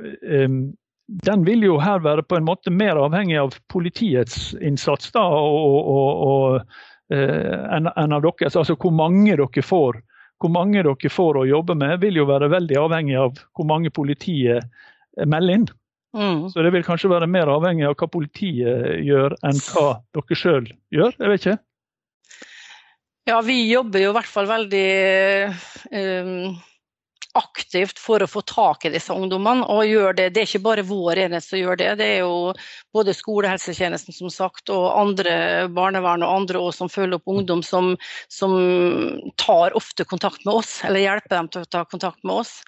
Den 1.25 1.46
vil 1.48 1.63
jo 1.65 1.79
her 1.81 2.03
være 2.05 2.24
på 2.24 2.38
en 2.38 2.46
måte 2.46 2.72
mer 2.72 3.00
avhengig 3.01 3.39
av 3.41 3.55
politiets 3.74 4.53
innsats 4.62 5.12
da, 5.15 5.24
og, 5.25 5.88
og, 5.89 6.12
og 6.27 7.15
eh, 7.15 7.55
enn 7.75 7.89
enn 7.96 8.13
av 8.13 8.24
deres. 8.27 8.55
Altså 8.55 8.75
hvor 8.77 8.93
mange 8.93 9.36
dere 9.39 9.63
får 9.65 10.03
hvor 10.39 10.51
mange 10.53 10.84
dere 10.86 11.12
får 11.12 11.41
å 11.41 11.48
jobbe 11.50 11.75
med, 11.77 12.00
vil 12.03 12.22
jo 12.22 12.27
være 12.29 12.51
veldig 12.51 12.77
avhengig 12.79 13.17
av 13.19 13.39
hvor 13.58 13.67
mange 13.67 13.91
politiet 13.91 14.67
melder 15.27 15.60
inn. 15.60 15.67
Mm. 16.15 16.48
Så 16.50 16.63
det 16.65 16.72
vil 16.74 16.86
kanskje 16.86 17.12
være 17.12 17.29
mer 17.29 17.51
avhengig 17.51 17.86
av 17.86 17.98
hva 18.00 18.08
politiet 18.10 19.03
gjør, 19.05 19.36
enn 19.46 19.60
hva 19.67 19.89
dere 20.15 20.38
sjøl 20.38 20.69
gjør. 20.96 21.17
Jeg 21.19 21.34
vet 21.34 21.46
ikke. 21.46 21.60
Ja, 23.29 23.41
vi 23.46 23.60
jobber 23.69 24.01
jo 24.01 24.10
i 24.10 24.15
hvert 24.15 24.31
fall 24.31 24.48
veldig 24.50 24.88
eh, 25.93 26.48
aktivt 27.38 28.00
for 28.01 28.24
å 28.24 28.27
få 28.27 28.41
tak 28.41 28.86
i 28.86 28.91
disse 28.93 29.13
ungdommene. 29.13 29.65
og 29.69 29.86
gjør 29.86 30.15
Det 30.17 30.29
Det 30.33 30.41
er 30.41 30.48
ikke 30.48 30.63
bare 30.65 30.83
vår 30.83 31.21
enhet 31.25 31.43
som 31.45 31.59
gjør 31.59 31.77
det, 31.77 31.89
det 32.00 32.05
er 32.05 32.19
jo 32.24 32.53
både 32.93 33.13
skolehelsetjenesten 33.13 34.13
som 34.13 34.29
sagt, 34.33 34.69
og 34.69 34.98
andre 34.98 35.67
barnevern 35.69 36.24
og 36.25 36.36
andre 36.41 36.59
også, 36.59 36.77
som 36.83 36.89
følger 36.89 37.19
opp 37.19 37.27
ungdom 37.29 37.63
som, 37.63 37.95
som 38.29 38.55
tar 39.38 39.77
ofte 39.77 40.05
kontakt 40.05 40.45
med 40.45 40.55
oss, 40.55 40.79
eller 40.83 41.05
hjelper 41.05 41.36
dem 41.36 41.48
til 41.53 41.62
å 41.62 41.69
ta 41.69 41.86
kontakt 41.86 42.24
med 42.24 42.41
oss. 42.41 42.63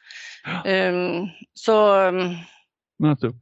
Um, 0.66 1.30
så 1.58 1.76
um, 2.10 2.24
Nettopp. 3.02 3.36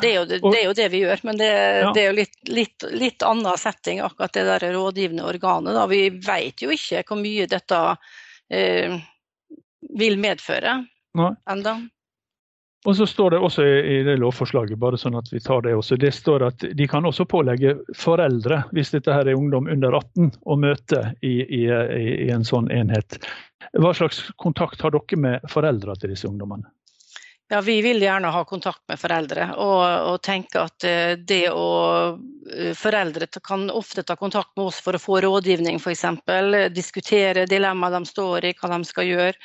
det 0.00 0.10
er, 0.10 0.14
jo 0.16 0.24
det, 0.28 0.40
det 0.42 0.58
er 0.60 0.66
jo 0.66 0.76
det 0.80 0.88
vi 0.92 1.04
gjør, 1.04 1.20
men 1.24 1.40
det, 1.40 1.52
Ja. 1.54 1.92
det 1.92 2.02
er 2.02 2.06
jo 2.10 2.18
litt, 2.18 2.36
litt, 2.48 2.84
litt 2.92 3.22
annen 3.22 3.58
setting, 3.60 4.00
akkurat 4.00 4.32
det 4.32 4.44
der 4.48 4.72
rådgivende 4.72 5.24
organet. 5.28 5.76
Da. 5.76 5.86
Vi 5.92 6.08
vet 6.24 6.64
jo 6.64 6.72
ikke 6.72 7.04
hvor 7.08 7.20
mye 7.20 7.46
dette 7.48 7.80
eh, 8.50 8.96
vil 9.98 10.16
medføre 10.20 10.78
ennå. 11.14 11.76
Og 12.84 12.96
så 12.96 13.06
står 13.08 13.30
det 13.32 13.38
også 13.40 13.64
i 13.64 14.00
det 14.04 14.18
lovforslaget, 14.20 14.76
bare 14.80 14.98
sånn 15.00 15.16
at 15.16 15.30
vi 15.32 15.40
tar 15.40 15.62
det 15.64 15.72
også, 15.72 15.96
det 15.96 16.10
står 16.12 16.44
at 16.50 16.66
de 16.76 16.86
kan 16.90 17.06
også 17.08 17.24
pålegge 17.24 17.78
foreldre, 17.96 18.60
hvis 18.76 18.92
dette 18.92 19.14
her 19.14 19.24
er 19.24 19.40
ungdom 19.40 19.70
under 19.72 19.96
18, 19.96 20.34
å 20.44 20.56
møte 20.60 21.00
i, 21.24 21.38
i, 21.48 21.62
i 21.64 22.28
en 22.34 22.44
sånn 22.44 22.68
enhet. 22.74 23.16
Hva 23.80 23.94
slags 23.96 24.20
kontakt 24.36 24.84
har 24.84 24.92
dere 24.92 25.20
med 25.20 25.48
foreldra 25.48 25.96
til 25.96 26.12
disse 26.12 26.28
ungdommene? 26.28 26.68
Ja, 27.52 27.60
vi 27.60 27.82
vil 27.82 28.00
gjerne 28.02 28.30
ha 28.32 28.44
kontakt 28.48 28.80
med 28.88 28.96
foreldre, 29.00 29.50
og, 29.60 29.82
og 30.08 30.22
tenke 30.24 30.62
at 30.64 30.84
eh, 30.88 31.12
det 31.20 31.50
å 31.52 31.66
eh, 32.16 32.72
Foreldre 32.76 33.28
kan 33.44 33.66
ofte 33.70 34.02
ta 34.02 34.16
kontakt 34.16 34.54
med 34.56 34.70
oss 34.70 34.80
for 34.80 34.96
å 34.96 35.02
få 35.02 35.18
rådgivning, 35.20 35.76
f.eks. 35.76 36.06
Diskutere 36.72 37.44
dilemmaet 37.50 37.98
de 37.98 38.08
står 38.08 38.48
i, 38.48 38.54
hva 38.56 38.72
de 38.72 38.88
skal 38.88 39.10
gjøre. 39.10 39.36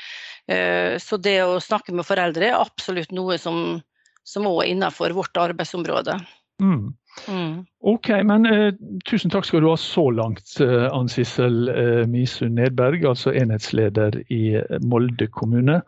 Eh, 0.48 0.96
Så 1.04 1.20
det 1.20 1.42
å 1.44 1.60
snakke 1.60 1.96
med 1.96 2.08
foreldre 2.08 2.54
er 2.54 2.62
absolutt 2.62 3.12
noe 3.12 3.38
som, 3.38 3.82
som 4.24 4.48
også 4.48 4.64
er 4.64 4.72
innenfor 4.78 5.16
vårt 5.20 5.44
arbeidsområde. 5.44 6.16
Mm. 6.64 6.94
Mm. 7.28 7.66
Ok, 7.82 8.10
men 8.24 8.46
eh, 8.46 8.74
tusen 9.10 9.32
takk 9.32 9.46
skal 9.48 9.64
du 9.64 9.70
ha 9.70 9.76
så 9.80 10.06
langt, 10.12 10.52
eh, 10.64 10.86
Ann 10.94 11.10
Sissel 11.12 11.70
eh, 11.72 12.04
Misund 12.10 12.56
Nedberg, 12.60 13.04
altså 13.08 13.34
enhetsleder 13.36 14.18
i 14.34 14.56
eh, 14.60 14.78
Molde 14.86 15.28
kommune. 15.34 15.80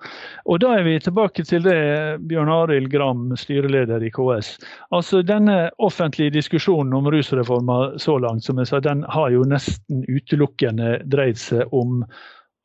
Og 0.45 0.61
da 0.63 0.73
er 0.77 0.85
vi 0.87 0.97
tilbake 1.03 1.45
til 1.47 1.65
det, 1.67 1.77
Bjørn 2.31 2.51
Arild 2.51 2.91
Gram, 2.93 3.29
styreleder 3.37 4.03
i 4.03 4.11
KS. 4.13 4.53
Altså 4.95 5.23
Denne 5.25 5.69
offentlige 5.79 6.35
diskusjonen 6.37 6.93
om 6.97 7.09
rusreforma 7.11 7.97
så 8.01 8.17
langt, 8.21 8.45
som 8.47 8.61
jeg 8.61 8.71
sa, 8.71 8.81
den 8.83 9.05
har 9.09 9.31
jo 9.33 9.47
nesten 9.47 10.05
utelukkende 10.09 10.99
dreid 11.11 11.39
seg 11.41 11.67
om 11.75 12.05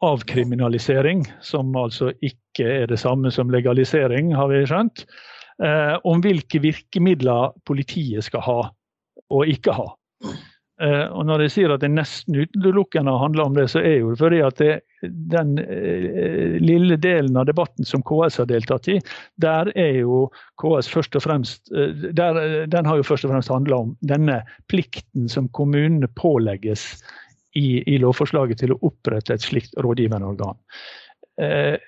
avkriminalisering, 0.04 1.24
som 1.40 1.72
altså 1.76 2.12
ikke 2.24 2.66
er 2.82 2.90
det 2.90 3.00
samme 3.00 3.30
som 3.32 3.50
legalisering, 3.50 4.34
har 4.36 4.52
vi 4.52 4.66
skjønt. 4.68 5.06
Eh, 5.64 5.94
om 6.04 6.20
hvilke 6.20 6.60
virkemidler 6.60 7.54
politiet 7.64 8.26
skal 8.26 8.44
ha 8.44 8.60
og 9.32 9.48
ikke 9.48 9.72
ha. 9.72 9.86
Eh, 10.76 11.06
og 11.08 11.24
Når 11.24 11.46
jeg 11.46 11.52
sier 11.54 11.72
at 11.72 11.80
det 11.80 11.88
nesten 11.94 12.36
utelukkende 12.36 13.14
handler 13.16 13.48
om 13.48 13.54
det, 13.56 13.70
så 13.72 13.80
er 13.80 14.02
jo 14.02 14.10
det 14.12 14.20
fordi 14.20 14.40
at 14.44 14.58
det, 14.60 14.74
den 15.32 15.54
eh, 15.62 16.58
lille 16.60 16.98
delen 17.00 17.38
av 17.40 17.46
debatten 17.48 17.88
som 17.88 18.04
KS 18.04 18.36
har 18.42 18.50
deltatt 18.50 18.90
i, 18.92 18.98
der 19.40 19.72
er 19.72 20.02
jo 20.02 20.26
KS 20.60 20.90
først 20.92 21.16
og 21.16 21.24
fremst 21.24 21.72
eh, 21.72 21.96
der, 22.12 22.66
Den 22.68 22.84
har 22.84 23.00
jo 23.00 23.08
først 23.08 23.24
og 23.24 23.32
fremst 23.32 23.52
handla 23.52 23.80
om 23.86 23.96
denne 24.04 24.42
plikten 24.68 25.30
som 25.32 25.48
kommunene 25.56 26.10
pålegges 26.20 26.84
i, 27.56 27.80
i 27.88 27.96
lovforslaget 28.02 28.60
til 28.60 28.74
å 28.74 28.80
opprette 28.84 29.32
et 29.32 29.48
slikt 29.48 29.72
rådgivende 29.80 30.28
organ. 30.28 30.60
Eh, 31.40 31.80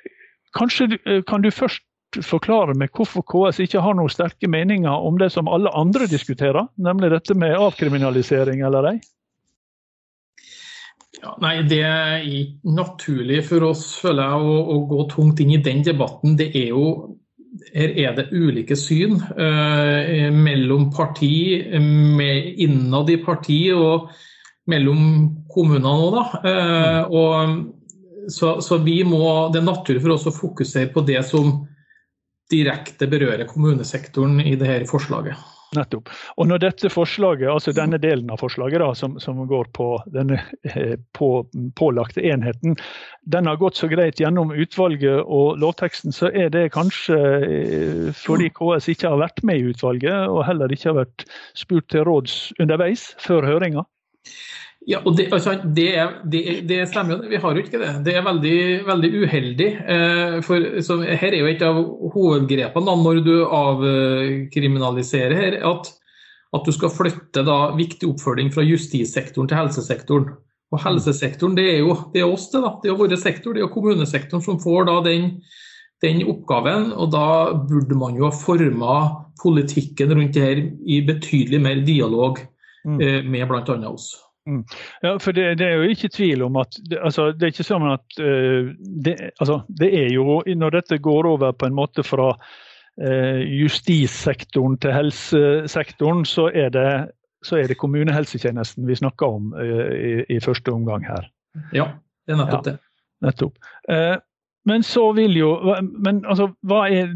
kanskje 0.57 0.95
du, 0.95 0.99
eh, 1.05 1.21
kan 1.29 1.45
du 1.45 1.51
først 1.53 1.85
forklare 2.25 2.75
meg 2.79 2.95
hvorfor 2.97 3.25
KS 3.29 3.61
ikke 3.65 3.83
har 3.85 3.97
noen 3.97 4.13
sterke 4.13 4.49
meninger 4.51 5.07
om 5.09 5.19
det 5.21 5.31
som 5.35 5.49
alle 5.51 5.73
andre 5.77 6.09
diskuterer, 6.11 6.69
nemlig 6.81 7.13
dette 7.13 7.37
med 7.39 7.57
avkriminalisering 7.59 8.65
eller 8.67 8.93
ei? 8.95 8.99
Ja, 11.19 11.35
nei, 11.43 11.63
Det 11.67 11.81
er 11.83 12.23
ikke 12.23 12.75
naturlig 12.77 13.43
for 13.49 13.71
oss 13.73 13.87
føler 14.03 14.29
jeg, 14.29 14.43
å, 14.53 14.59
å 14.75 14.77
gå 14.91 15.07
tungt 15.11 15.41
inn 15.43 15.57
i 15.57 15.63
den 15.63 15.83
debatten. 15.87 16.37
Det 16.39 16.53
er 16.55 16.71
jo, 16.71 17.17
her 17.75 17.97
er 18.05 18.15
det 18.15 18.29
ulike 18.31 18.77
syn 18.79 19.19
eh, 19.35 20.29
mellom 20.35 20.89
parti, 20.95 21.65
med, 21.81 22.53
innad 22.63 23.11
i 23.11 23.19
parti 23.25 23.65
og 23.75 24.13
mellom 24.71 25.03
kommunene 25.51 25.97
òg. 26.07 26.39
Eh, 26.47 27.59
så, 28.29 28.59
så 28.61 28.79
vi 28.85 29.01
må, 29.09 29.49
Det 29.51 29.63
er 29.63 29.67
naturlig 29.67 30.05
for 30.05 30.15
oss 30.15 30.29
å 30.29 30.37
fokusere 30.37 30.93
på 30.93 31.03
det 31.09 31.23
som 31.27 31.65
direkte 32.53 33.09
berører 33.11 33.49
kommunesektoren 33.49 34.41
i 34.41 34.57
dette 34.57 34.89
forslaget. 34.91 35.39
Nettopp. 35.77 36.09
Og 36.41 36.47
når 36.49 36.63
dette 36.63 36.89
forslaget, 36.89 37.49
altså 37.53 37.75
denne 37.77 37.99
delen 38.01 38.31
av 38.33 38.41
forslaget 38.41 38.81
da, 38.81 38.89
som, 38.97 39.19
som 39.21 39.43
går 39.51 39.69
på 39.77 39.89
denne 40.15 40.39
eh, 40.65 40.95
på, 41.17 41.29
pålagte 41.77 42.25
enheten, 42.25 42.79
den 43.29 43.51
har 43.51 43.61
gått 43.61 43.77
så 43.77 43.91
greit 43.91 44.21
gjennom 44.23 44.55
utvalget 44.57 45.21
og 45.27 45.61
lovteksten, 45.61 46.15
så 46.17 46.33
er 46.33 46.49
det 46.55 46.71
kanskje 46.77 47.19
eh, 47.19 48.09
fordi 48.17 48.49
KS 48.57 48.89
ikke 48.95 49.13
har 49.13 49.21
vært 49.27 49.45
med 49.45 49.61
i 49.61 49.69
utvalget, 49.75 50.33
og 50.33 50.47
heller 50.49 50.73
ikke 50.73 50.89
har 50.95 51.03
vært 51.03 51.29
spurt 51.59 51.91
til 51.93 52.07
råds 52.09 52.41
underveis 52.65 53.11
før 53.21 53.51
høringa. 53.51 53.85
Ja, 54.89 55.03
og 55.05 55.19
det, 55.19 55.27
altså, 55.37 55.53
det, 55.77 55.89
er, 56.01 56.15
det, 56.33 56.43
det 56.69 56.79
stemmer 56.89 57.19
jo, 57.19 57.29
vi 57.29 57.37
har 57.43 57.53
jo 57.53 57.61
ikke 57.61 57.81
det. 57.83 57.91
Det 58.07 58.15
er 58.17 58.25
veldig, 58.25 58.59
veldig 58.87 59.11
uheldig. 59.21 59.67
Eh, 59.85 60.37
for, 60.47 60.65
så 60.85 60.97
her 61.05 61.29
er 61.29 61.43
jo 61.43 61.49
et 61.51 61.65
av 61.67 61.81
hovedgrepene 62.15 62.89
da, 62.89 62.95
når 62.97 63.21
du 63.27 63.35
avkriminaliserer 63.45 65.35
her, 65.37 65.57
at, 65.69 65.91
at 66.57 66.65
du 66.65 66.73
skal 66.73 66.95
flytte 66.95 67.43
da, 67.45 67.59
viktig 67.77 68.09
oppfølging 68.09 68.49
fra 68.55 68.65
justissektoren 68.65 69.51
til 69.51 69.61
helsesektoren. 69.61 70.31
Og 70.73 70.81
helsesektoren, 70.81 71.57
det 71.59 71.67
er 71.75 71.83
jo 71.83 71.97
det 72.15 72.23
er 72.23 72.33
oss, 72.33 72.47
det. 72.55 72.63
da. 72.65 72.71
Det 72.81 72.89
er 72.89 72.97
vår 72.97 73.13
sektor, 73.21 73.57
det 73.57 73.67
er 73.67 73.73
kommunesektoren 73.73 74.45
som 74.45 74.57
får 74.63 74.89
da 74.89 74.95
den, 75.05 75.27
den 76.05 76.23
oppgaven. 76.33 76.95
Og 76.97 77.13
da 77.13 77.27
burde 77.69 77.99
man 78.01 78.17
jo 78.17 78.25
ha 78.31 78.33
forma 78.33 78.97
politikken 79.45 80.17
rundt 80.17 80.33
det 80.37 80.47
her 80.47 80.65
i 80.65 81.03
betydelig 81.05 81.61
mer 81.65 81.85
dialog 81.85 82.41
mm. 82.89 82.97
eh, 82.97 83.21
med 83.29 83.53
bl.a. 83.53 83.77
oss. 83.93 84.09
Mm. 84.49 84.63
Ja, 85.03 85.11
for 85.21 85.37
det, 85.37 85.59
det, 85.61 85.67
er 85.67 85.83
jo 85.83 85.91
ikke 85.93 86.09
tvil 86.09 86.43
om 86.47 86.57
at 86.57 86.79
det, 86.89 86.97
altså, 87.05 87.27
det 87.37 87.45
er 87.45 87.53
ikke 87.53 87.67
sånn 87.67 87.85
at 87.91 88.21
uh, 88.23 88.71
det, 89.05 89.15
altså, 89.43 89.61
det, 89.69 89.91
er 89.93 90.09
jo 90.15 90.41
Når 90.47 90.77
dette 90.79 90.99
går 91.05 91.29
over 91.29 91.53
på 91.53 91.69
en 91.69 91.77
måte 91.77 92.05
fra 92.07 92.31
uh, 92.33 93.41
justissektoren 93.45 94.79
til 94.81 94.97
helsesektoren, 94.97 96.25
så 96.25 96.49
er 96.49 96.73
det 96.75 96.91
så 97.45 97.61
er 97.61 97.69
det 97.71 97.79
kommunehelsetjenesten 97.79 98.87
vi 98.89 98.97
snakker 98.99 99.37
om 99.37 99.53
uh, 99.55 99.93
i, 99.95 100.15
i, 100.27 100.41
første 100.43 100.73
omgang 100.73 101.05
her. 101.07 101.29
Ja, 101.77 101.91
det 102.27 102.35
er 102.35 102.41
nettopp 102.41 102.67
ja, 102.67 102.73
det. 102.73 102.79
Nettopp. 103.29 103.61
Men 104.69 104.85
så 104.85 105.05
vil 105.17 105.37
jo 105.39 105.53
men 105.81 106.21
altså, 106.29 106.49
hva 106.69 106.83
er, 106.93 107.11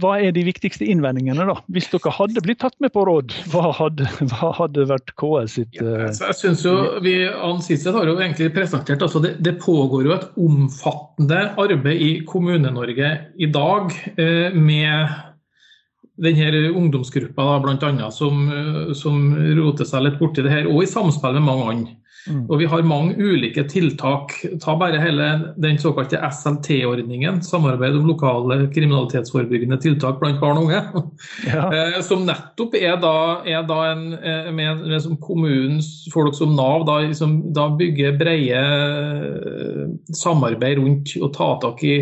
hva 0.00 0.16
er, 0.18 0.32
de 0.34 0.44
viktigste 0.46 0.86
innvendingene, 0.88 1.46
da? 1.48 1.56
Hvis 1.72 1.90
dere 1.92 2.12
hadde 2.16 2.42
blitt 2.44 2.60
tatt 2.62 2.76
med 2.82 2.92
på 2.94 3.04
råd, 3.06 3.34
hva 3.52 3.70
hadde, 3.76 4.08
hva 4.32 4.52
hadde 4.58 4.86
vært 4.90 5.14
KS 5.20 5.56
sitt 5.58 5.80
ja, 5.80 6.08
Jeg 6.08 6.38
synes 6.38 6.64
jo, 6.66 6.74
vi, 7.04 7.14
Ann 7.30 7.62
Sitset 7.64 7.94
har 7.96 8.08
jo 8.08 8.18
egentlig 8.18 8.50
presentert 8.56 9.02
altså 9.06 9.22
det, 9.22 9.36
det, 9.44 9.58
pågår 9.60 10.06
jo 10.08 10.14
et 10.16 10.28
omfattende 10.40 11.42
arbeid 11.60 12.00
i 12.00 12.12
Kommune-Norge 12.28 13.10
i 13.38 13.50
dag 13.52 13.92
eh, 14.16 14.56
med 14.56 15.18
denne 16.20 16.66
ungdomsgruppa 16.76 17.58
bl.a. 17.64 18.10
Som, 18.12 18.44
som 18.96 19.22
roter 19.56 19.88
seg 19.88 20.04
litt 20.04 20.18
borti 20.20 20.44
det 20.44 20.52
her, 20.52 20.68
og 20.68 20.82
i 20.84 20.90
samspill 20.90 21.38
med 21.38 21.46
mange 21.46 21.70
andre. 21.74 21.96
Mm. 22.28 22.44
Og 22.50 22.58
Vi 22.60 22.68
har 22.68 22.82
mange 22.84 23.16
ulike 23.16 23.64
tiltak. 23.68 24.34
Ta 24.60 24.76
bare 24.78 25.00
hele 25.00 25.28
den 25.56 25.78
såkalte 25.80 26.20
SLT-ordningen, 26.20 27.40
samarbeid 27.42 27.96
om 27.96 28.08
lokale 28.10 28.58
kriminalitetsforebyggende 28.74 29.80
tiltak 29.80 30.20
blant 30.20 30.40
barn 30.42 30.60
og 30.60 30.68
unge. 30.68 30.82
Ja. 31.48 31.68
Eh, 31.80 32.00
som 32.02 32.24
nettopp 32.26 32.74
er 32.76 32.96
da, 33.00 33.12
er 33.46 33.62
da 33.68 33.76
en, 33.92 34.02
eh, 34.16 34.48
med, 34.52 34.82
med 34.90 35.00
som 35.02 35.14
kommunens 35.22 36.08
folk 36.12 36.34
som 36.36 36.56
Nav 36.58 36.82
da, 36.88 36.98
liksom, 37.04 37.36
da 37.54 37.68
bygger 37.78 38.18
brede 38.20 38.58
eh, 38.60 39.84
samarbeid 40.16 40.80
rundt 40.80 41.14
og 41.20 41.30
ta 41.36 41.52
tak 41.62 41.84
i 41.86 41.94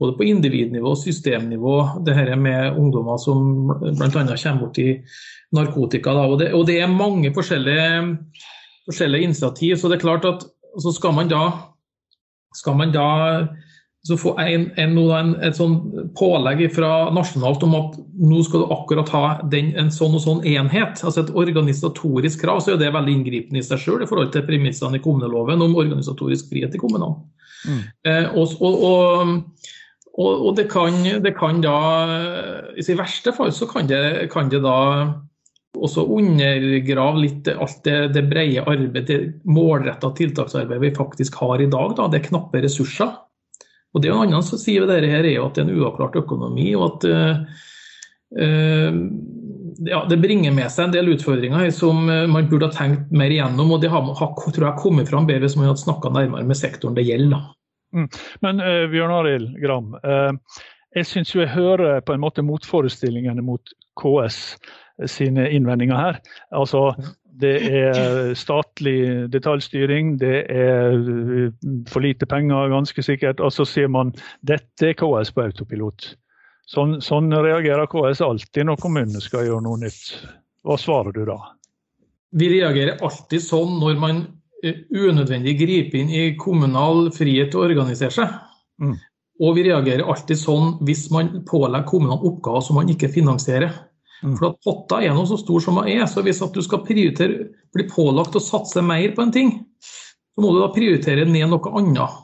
både 0.00 0.16
på 0.18 0.26
individnivå 0.26 0.92
og 0.92 0.98
systemnivå, 0.98 1.76
det 2.06 2.16
her 2.16 2.34
med 2.36 2.78
ungdommer 2.80 3.20
som 3.22 3.68
bl.a. 3.68 4.08
kommer 4.10 4.60
borti 4.64 4.88
narkotika. 5.54 6.14
Og 6.24 6.38
det, 6.40 6.50
og, 6.54 6.66
det, 6.66 6.80
er 6.82 6.90
mange 6.90 7.30
forskjellige, 7.34 8.16
forskjellige, 8.88 9.30
initiativ. 9.30 9.76
Så 9.76 9.90
det 9.90 9.98
er 9.98 10.06
klart 10.06 10.26
at 10.28 10.46
så 10.82 10.92
skal 10.94 11.14
man 11.16 11.30
da, 11.30 11.44
skal 12.58 12.76
man 12.78 12.94
da 12.94 13.08
så 14.04 14.16
få 14.20 14.34
en, 14.38 14.66
en, 14.76 14.98
en, 15.16 15.30
et 15.46 15.56
sånn 15.56 15.78
pålegg 16.18 16.66
fra 16.76 17.08
nasjonalt 17.16 17.62
om 17.64 17.76
at 17.78 17.94
nå 18.20 18.42
skal 18.44 18.64
du 18.64 18.72
akkurat 18.74 19.12
ha 19.14 19.22
den, 19.52 19.70
en 19.80 19.88
sånn 19.94 20.18
og 20.18 20.20
sånn 20.20 20.42
enhet, 20.44 21.00
altså 21.00 21.22
et 21.22 21.32
organisatorisk 21.32 22.42
krav, 22.44 22.60
så 22.60 22.74
er 22.74 22.82
det 22.82 22.92
veldig 22.92 23.14
inngripende 23.16 23.62
i 23.62 23.64
seg 23.64 23.80
selv 23.80 24.04
i 24.04 24.08
forhold 24.10 24.34
til 24.34 24.44
premissene 24.44 25.00
i 25.00 25.04
kommuneloven 25.04 25.64
om 25.64 25.78
organisatorisk 25.80 26.52
frihet 26.52 26.76
i 26.76 26.82
kommunene. 26.82 27.16
Mm. 27.64 27.80
Eh, 28.04 28.36
og, 28.36 28.52
og, 28.60 28.84
og, 28.84 30.28
og, 30.28 30.50
det, 30.58 30.68
kan, 30.68 31.00
det, 31.24 31.32
kan, 31.38 31.64
da 31.64 31.78
I 32.76 32.98
verste 33.00 33.32
fall 33.32 33.56
så 33.56 33.70
kan 33.72 33.88
det, 33.88 34.28
kan 34.34 34.52
det 34.52 34.60
da 34.66 34.76
også 35.84 36.06
undergrave 36.16 37.20
litt 37.20 37.50
alt 37.52 37.82
det, 37.86 37.98
det 38.16 38.24
brede 38.30 38.64
arbeidet, 38.64 39.06
det 39.08 39.50
målretta 39.50 40.10
tiltaksarbeidet 40.16 40.82
vi 40.82 40.96
faktisk 40.96 41.36
har 41.42 41.62
i 41.62 41.68
dag. 41.70 41.94
Da. 41.98 42.08
Det 42.10 42.20
er 42.20 42.28
knappe 42.30 42.62
ressurser. 42.64 43.12
Og 43.94 44.02
det 44.02 44.10
er 44.10 44.16
en 44.16 44.24
annen 44.26 44.42
side 44.42 44.82
ved 44.82 44.90
dette 44.90 45.12
her 45.12 45.22
er 45.22 45.36
jo 45.36 45.46
at 45.46 45.56
det 45.56 45.64
er 45.64 45.68
en 45.68 45.78
uavklart 45.78 46.18
økonomi. 46.18 46.72
og 46.74 46.84
at 46.88 47.06
uh, 47.14 48.94
ja, 49.86 50.00
Det 50.10 50.18
bringer 50.22 50.54
med 50.56 50.72
seg 50.72 50.88
en 50.88 50.96
del 50.96 51.12
utfordringer 51.14 51.70
som 51.74 52.08
man 52.08 52.48
burde 52.50 52.70
ha 52.70 52.74
tenkt 52.74 53.12
mer 53.14 53.30
igjennom. 53.30 53.70
og 53.70 53.82
Det 53.84 53.92
har, 53.92 54.02
har 54.02 54.32
tror 54.34 54.66
jeg 54.66 54.82
kommet 54.82 55.10
fram 55.12 55.28
bedre 55.30 55.46
hvis 55.46 55.58
man 55.60 55.70
hadde 55.70 55.84
snakka 55.84 56.10
nærmere 56.14 56.48
med 56.48 56.58
sektoren 56.58 56.98
det 56.98 57.06
gjelder. 57.06 57.50
Mm. 57.94 58.08
Men 58.42 58.62
uh, 58.64 58.86
Bjørn 58.90 59.14
Arild 59.14 59.52
Gram, 59.62 59.92
uh, 60.02 60.32
jeg 60.94 61.06
syns 61.10 61.34
jeg 61.34 61.50
hører 61.54 62.02
på 62.06 62.14
en 62.14 62.22
måte 62.22 62.42
motforestillingene 62.46 63.42
mot 63.42 63.72
KS 63.98 64.56
sine 65.10 65.46
innvendinger 65.50 65.98
her. 65.98 66.20
Altså, 66.54 66.92
det 67.40 67.54
er 67.66 68.34
statlig 68.38 69.30
detaljstyring, 69.32 70.14
det 70.20 70.44
er 70.52 70.94
eh, 70.94 71.48
for 71.90 72.04
lite 72.04 72.28
penger, 72.30 72.70
ganske 72.72 73.02
sikkert. 73.02 73.42
Og 73.42 73.52
så 73.54 73.66
sier 73.68 73.90
man 73.90 74.14
dette 74.46 74.92
er 74.92 74.98
KS 74.98 75.34
på 75.34 75.48
autopilot. 75.48 76.12
Sånn, 76.70 77.00
sånn 77.04 77.28
reagerer 77.34 77.90
KS 77.90 78.22
alltid 78.24 78.70
når 78.70 78.80
kommunene 78.80 79.20
skal 79.20 79.48
gjøre 79.48 79.66
noe 79.66 79.82
nytt. 79.82 80.14
Hva 80.64 80.78
svarer 80.80 81.12
du 81.12 81.26
da? 81.28 81.36
Vi 82.34 82.48
reagerer 82.50 83.02
alltid 83.04 83.42
sånn 83.44 83.76
når 83.82 84.00
man 84.00 84.24
Eh, 84.64 84.74
unødvendig 84.90 85.58
griper 85.60 86.00
inn 86.00 86.12
i 86.12 86.22
kommunal 86.40 87.10
frihet 87.12 87.50
til 87.52 87.60
å 87.60 87.66
organisere 87.66 88.14
seg. 88.14 88.30
Mm. 88.80 88.94
Og 89.44 89.58
vi 89.58 89.66
reagerer 89.66 90.08
alltid 90.08 90.40
sånn 90.40 90.78
hvis 90.88 91.08
man 91.12 91.42
pålegger 91.48 91.88
kommunene 91.90 92.24
oppgaver 92.24 92.64
som 92.64 92.78
man 92.80 92.88
ikke 92.92 93.10
finansierer. 93.12 93.74
For 94.24 94.48
at 94.48 94.60
potta 94.64 95.02
er 95.04 95.12
noe 95.12 95.28
så 95.28 95.36
stor 95.40 95.60
som 95.60 95.78
den 95.80 95.98
er, 95.98 96.06
så 96.08 96.24
hvis 96.24 96.42
at 96.44 96.54
du 96.56 96.62
skal 96.64 96.84
prioritere, 96.86 97.50
bli 97.74 97.86
pålagt 97.90 98.36
å 98.38 98.42
satse 98.42 98.80
mer 98.84 99.12
på 99.16 99.24
en 99.24 99.34
ting, 99.34 99.50
så 100.34 100.42
må 100.42 100.54
du 100.54 100.62
da 100.62 100.70
prioritere 100.72 101.26
ned 101.28 101.50
noe 101.52 101.72
annet. 101.76 102.20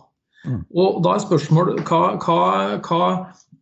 Mm. 0.49 0.63
Og 0.73 1.01
da 1.05 1.15
er 1.15 1.25
spørsmålet 1.27 1.83
hva, 1.85 2.15
hva, 2.23 2.39
hva, 2.81 3.01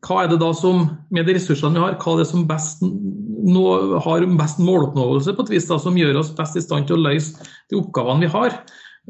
hva, 0.07 0.19
er 0.23 0.31
det 0.31 0.39
da 0.39 0.53
som, 0.55 0.85
med 1.11 1.27
de 1.27 1.35
ressursene 1.35 1.75
vi 1.75 1.83
har, 1.83 1.97
hva 1.99 2.15
er 2.15 2.23
det 2.23 2.29
som 2.31 2.47
best 2.47 2.85
nå, 2.85 3.65
har 4.05 4.27
best 4.39 4.63
måloppnåelse 4.63 5.35
på 5.35 5.47
et 5.47 5.57
vis, 5.57 5.67
da, 5.67 5.81
som 5.83 5.99
gjør 5.99 6.21
oss 6.23 6.31
best 6.39 6.59
i 6.59 6.63
stand 6.63 6.87
til 6.87 6.99
å 6.99 7.09
løse 7.09 7.49
de 7.73 7.81
oppgavene 7.81 8.27
vi 8.27 8.31
har. 8.37 8.61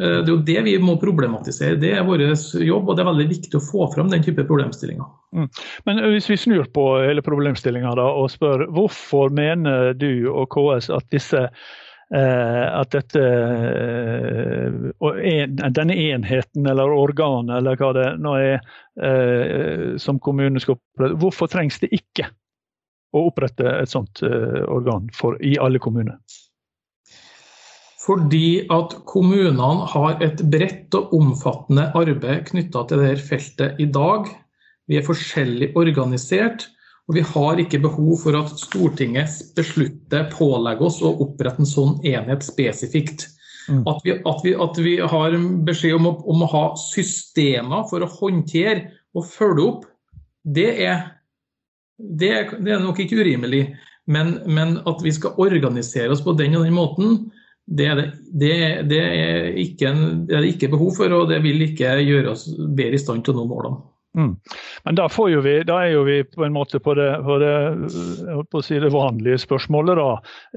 Eh, 0.02 0.20
det 0.22 0.28
er 0.28 0.34
jo 0.34 0.44
det 0.50 0.58
vi 0.68 0.76
må 0.82 0.98
problematisere. 1.02 1.80
Det 1.80 1.92
er 1.96 2.06
vår 2.06 2.24
jobb, 2.26 2.88
og 2.88 2.94
det 2.94 3.04
er 3.04 3.10
veldig 3.10 3.28
viktig 3.32 3.58
å 3.58 3.64
få 3.64 3.90
fram 3.94 4.12
den 4.12 4.24
type 4.26 4.46
problemstillinger. 4.48 5.10
Mm. 5.36 5.50
Men 5.88 6.04
hvis 6.14 6.30
vi 6.30 6.40
snur 6.40 6.70
på 6.74 6.86
hele 7.02 7.24
problemstillinga 7.24 7.92
og 8.06 8.30
spør 8.32 8.68
hvorfor 8.72 9.34
mener 9.34 9.92
du 9.98 10.30
og 10.32 10.48
KS 10.54 10.90
at 10.94 11.06
disse 11.12 11.48
Eh, 12.14 12.80
at 12.80 12.90
dette, 12.90 13.20
eh, 15.20 15.42
denne 15.76 15.92
enheten 15.94 16.66
eller 16.66 16.88
organet 16.88 17.58
eller 17.58 17.76
hva 17.76 17.90
det 17.92 18.06
nå 18.24 18.32
er 18.40 18.54
eh, 18.96 19.98
som 20.00 20.16
kommunen 20.16 20.56
skal 20.62 20.78
opprette, 20.78 21.18
hvorfor 21.20 21.52
trengs 21.52 21.76
det 21.82 21.92
ikke 21.92 22.30
å 23.12 23.26
opprette 23.28 23.68
et 23.82 23.92
sånt 23.92 24.22
organ 24.24 25.12
for, 25.16 25.36
i 25.44 25.58
alle 25.60 25.80
kommuner? 25.80 26.16
Fordi 28.08 28.64
at 28.72 28.94
kommunene 29.08 29.84
har 29.92 30.22
et 30.24 30.40
bredt 30.48 30.96
og 30.96 31.12
omfattende 31.18 31.90
arbeid 31.98 32.46
knytta 32.48 32.86
til 32.88 33.02
dette 33.04 33.26
feltet 33.28 33.80
i 33.84 33.88
dag. 33.92 34.30
Vi 34.88 34.96
er 34.96 35.04
forskjellig 35.04 35.74
organisert. 35.76 36.70
Og 37.08 37.16
vi 37.16 37.24
har 37.24 37.60
ikke 37.60 37.80
behov 37.80 38.18
for 38.20 38.36
at 38.36 38.50
Stortinget 38.60 39.32
beslutter, 39.56 40.26
pålegger 40.28 40.88
oss 40.90 41.00
å 41.00 41.14
opprette 41.24 41.64
en 41.64 41.68
sånn 41.68 41.94
enhet 42.04 42.44
spesifikt. 42.44 43.24
Mm. 43.68 43.80
At, 43.88 44.02
vi, 44.04 44.16
at, 44.16 44.42
vi, 44.44 44.52
at, 44.56 44.80
vi, 44.84 44.94
har 45.12 45.36
beskjed 45.64 45.96
om 45.96 46.10
å, 46.10 46.14
om 46.28 46.44
å, 46.44 46.50
ha 46.52 46.64
systemer 46.80 47.86
for 47.88 48.04
å 48.04 48.10
håndtere 48.12 48.90
og 49.16 49.24
følge 49.28 49.64
opp, 49.64 49.86
det 50.44 50.68
er, 50.84 51.02
det 51.96 52.30
er, 52.32 52.52
det 52.64 52.76
er 52.76 52.84
nok 52.84 53.00
ikke 53.04 53.20
urimelig. 53.20 53.64
Men, 54.08 54.38
men, 54.48 54.78
at 54.88 55.00
vi 55.04 55.12
skal 55.12 55.36
organisere 55.40 56.12
oss 56.12 56.24
på 56.24 56.36
den 56.36 56.56
og 56.60 56.68
den 56.68 56.76
måten, 56.76 57.18
det 57.68 57.86
er 57.86 58.00
det, 58.00 58.56
det 58.88 58.98
er 59.04 59.46
ikke 59.60 59.90
en, 59.90 60.02
det 60.28 60.36
er 60.36 60.44
det 60.44 60.54
ikke 60.54 60.72
behov 60.72 60.94
for, 60.96 61.12
og 61.12 61.28
det 61.28 61.42
vil 61.44 61.66
ikke 61.66 61.98
gjøre 62.00 62.32
oss 62.32 62.48
bedre 62.56 62.96
i 62.96 63.02
stand 63.02 63.24
til 63.26 63.36
å 63.36 63.42
nå 63.42 63.48
målene. 63.50 63.80
Mm. 64.16 64.32
Men 64.84 64.96
da, 64.98 65.04
vi, 65.44 65.52
da, 65.68 65.82
er 65.84 65.92
jo 65.92 66.06
vi 66.06 66.22
på 66.24 66.46
en 66.46 66.54
måte 66.56 66.80
på 66.80 66.94
det, 66.98 67.10
på 67.22 67.36
det, 67.42 67.52
på 68.50 68.62
si 68.64 68.80
det 68.80 68.90
vanlige 68.94 69.38
spørsmålet. 69.44 70.00
da. 70.00 70.08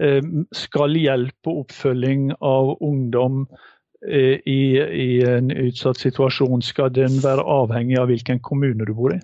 Eh, 0.02 0.32
skal 0.56 0.96
hjelp 0.98 1.52
og 1.52 1.66
oppfølging 1.66 2.32
av 2.40 2.78
ungdom 2.80 3.44
eh, 4.08 4.40
i, 4.48 4.62
i, 4.80 5.12
en 5.28 5.52
utsatt 5.52 6.00
situasjon, 6.00 6.64
skal 6.66 6.94
den 6.96 7.20
være 7.22 7.46
avhengig 7.46 8.00
av 8.02 8.10
hvilken 8.10 8.40
kommune 8.40 8.88
du 8.88 8.96
bor 8.98 9.14
i? 9.14 9.20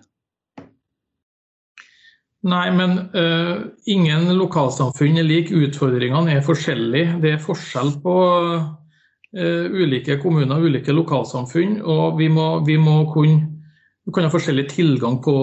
Nei, 2.47 2.67
men 2.71 2.99
uh, 3.17 3.65
ingen 3.89 4.29
lokalsamfunn 4.37 5.17
er 5.17 5.25
like. 5.25 5.55
Utfordringene 5.55 6.37
er 6.37 6.45
forskjellige. 6.45 7.17
Det 7.23 7.33
er 7.33 7.43
forskjell 7.43 7.95
på 8.03 8.15
uh, 8.53 9.65
ulike 9.73 10.19
kommuner 10.21 10.61
ulike 10.61 10.93
lokalsamfunn. 10.93 11.79
Og 11.81 12.19
vi 12.21 12.29
må, 12.31 12.49
vi 12.67 12.77
må 12.81 13.01
kunne 13.13 13.57
du 14.07 14.13
kan 14.15 14.23
ha 14.23 14.31
forskjellig 14.31 14.69
tilgang 14.71 15.17
på, 15.19 15.33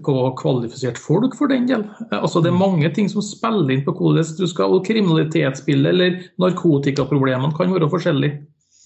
på, 0.00 0.12
kvalifisert 0.40 0.96
folk 0.96 1.34
for 1.36 1.50
den 1.52 1.66
del. 1.68 1.82
Altså, 2.08 2.40
det 2.40 2.48
er 2.48 2.56
mange 2.56 2.88
ting 2.96 3.10
som 3.12 3.20
spiller 3.20 3.68
inn 3.74 3.82
på 3.84 3.92
hvordan 3.98 4.30
du 4.38 4.46
skal 4.48 4.78
og 4.78 4.86
Kriminalitetsbildet 4.86 5.90
eller 5.92 6.16
narkotikaproblemene 6.40 7.52
kan 7.58 7.74
være 7.74 7.90
forskjellige. 7.92 8.38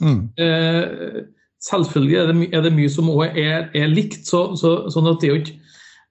Mm. 0.02 0.24
Eh, 0.42 1.22
selvfølgelig 1.62 2.18
er 2.18 2.32
det, 2.32 2.48
er 2.50 2.66
det, 2.66 2.74
mye 2.74 2.90
som 2.90 3.12
òg 3.14 3.38
er, 3.38 3.68
er, 3.70 3.86
likt. 3.94 4.26
Så, 4.26 4.56
så, 4.58 4.74
sånn 4.90 5.06
at 5.12 5.22
det 5.22 5.30
er 5.30 5.36
jo 5.36 5.42
ikke 5.44 5.61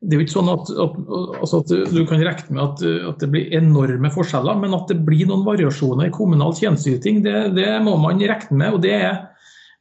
det 0.01 0.15
er 0.15 0.17
jo 0.17 0.25
ikke 0.25 0.33
sånn 0.33 0.49
at, 0.49 0.69
at, 0.81 0.95
altså 1.37 1.59
at, 1.61 1.73
du 1.93 1.99
kan 2.09 2.23
regne 2.25 2.55
med 2.55 2.61
at, 2.63 2.79
at, 3.11 3.19
det 3.21 3.27
blir 3.33 3.51
enorme 3.53 4.09
forskjeller, 4.13 4.57
men 4.57 4.73
at 4.73 4.89
det 4.89 4.97
blir 5.05 5.27
noen 5.29 5.43
variasjoner 5.45 6.09
i 6.09 6.15
kommunal 6.15 6.55
tjenesteyting, 6.57 7.19
det, 7.25 7.35
det, 7.57 7.67
må 7.85 7.93
man 8.01 8.21
regne 8.21 8.57
med. 8.57 8.77
og 8.77 8.81
det 8.81 8.95
er, 8.97 9.19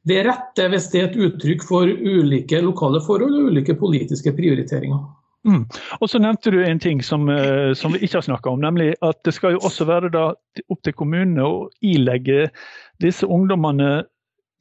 det 0.05 0.19
er 0.21 0.29
rett 0.29 0.61
hvis 0.75 0.91
det 0.93 1.01
er 1.01 1.09
et 1.09 1.19
uttrykk 1.25 1.65
for 1.65 1.89
ulike 1.89 2.61
lokale 2.61 3.01
forhold 3.07 3.39
og 3.39 3.49
ulike 3.49 3.79
politiske 3.81 4.35
prioriteringer. 4.37 5.01
Mm. 5.49 5.65
Og 6.05 6.11
så 6.13 6.21
nevnte 6.21 6.53
du 6.53 6.59
en 6.61 6.83
ting 6.85 7.01
som, 7.01 7.25
eh, 7.33 7.73
som 7.73 7.97
vi 7.97 8.03
ikke 8.05 8.19
har 8.19 8.29
snakka 8.29 8.53
om, 8.53 8.61
nemlig 8.61 8.93
at 9.01 9.23
det 9.25 9.33
skal 9.33 9.57
jo 9.57 9.65
også 9.65 9.89
være 9.89 10.13
opp 10.21 10.83
til 10.85 10.97
kommunene 11.01 11.47
å 11.49 11.69
ilegge 11.81 12.51
disse 13.01 13.25
ungdommene 13.25 14.03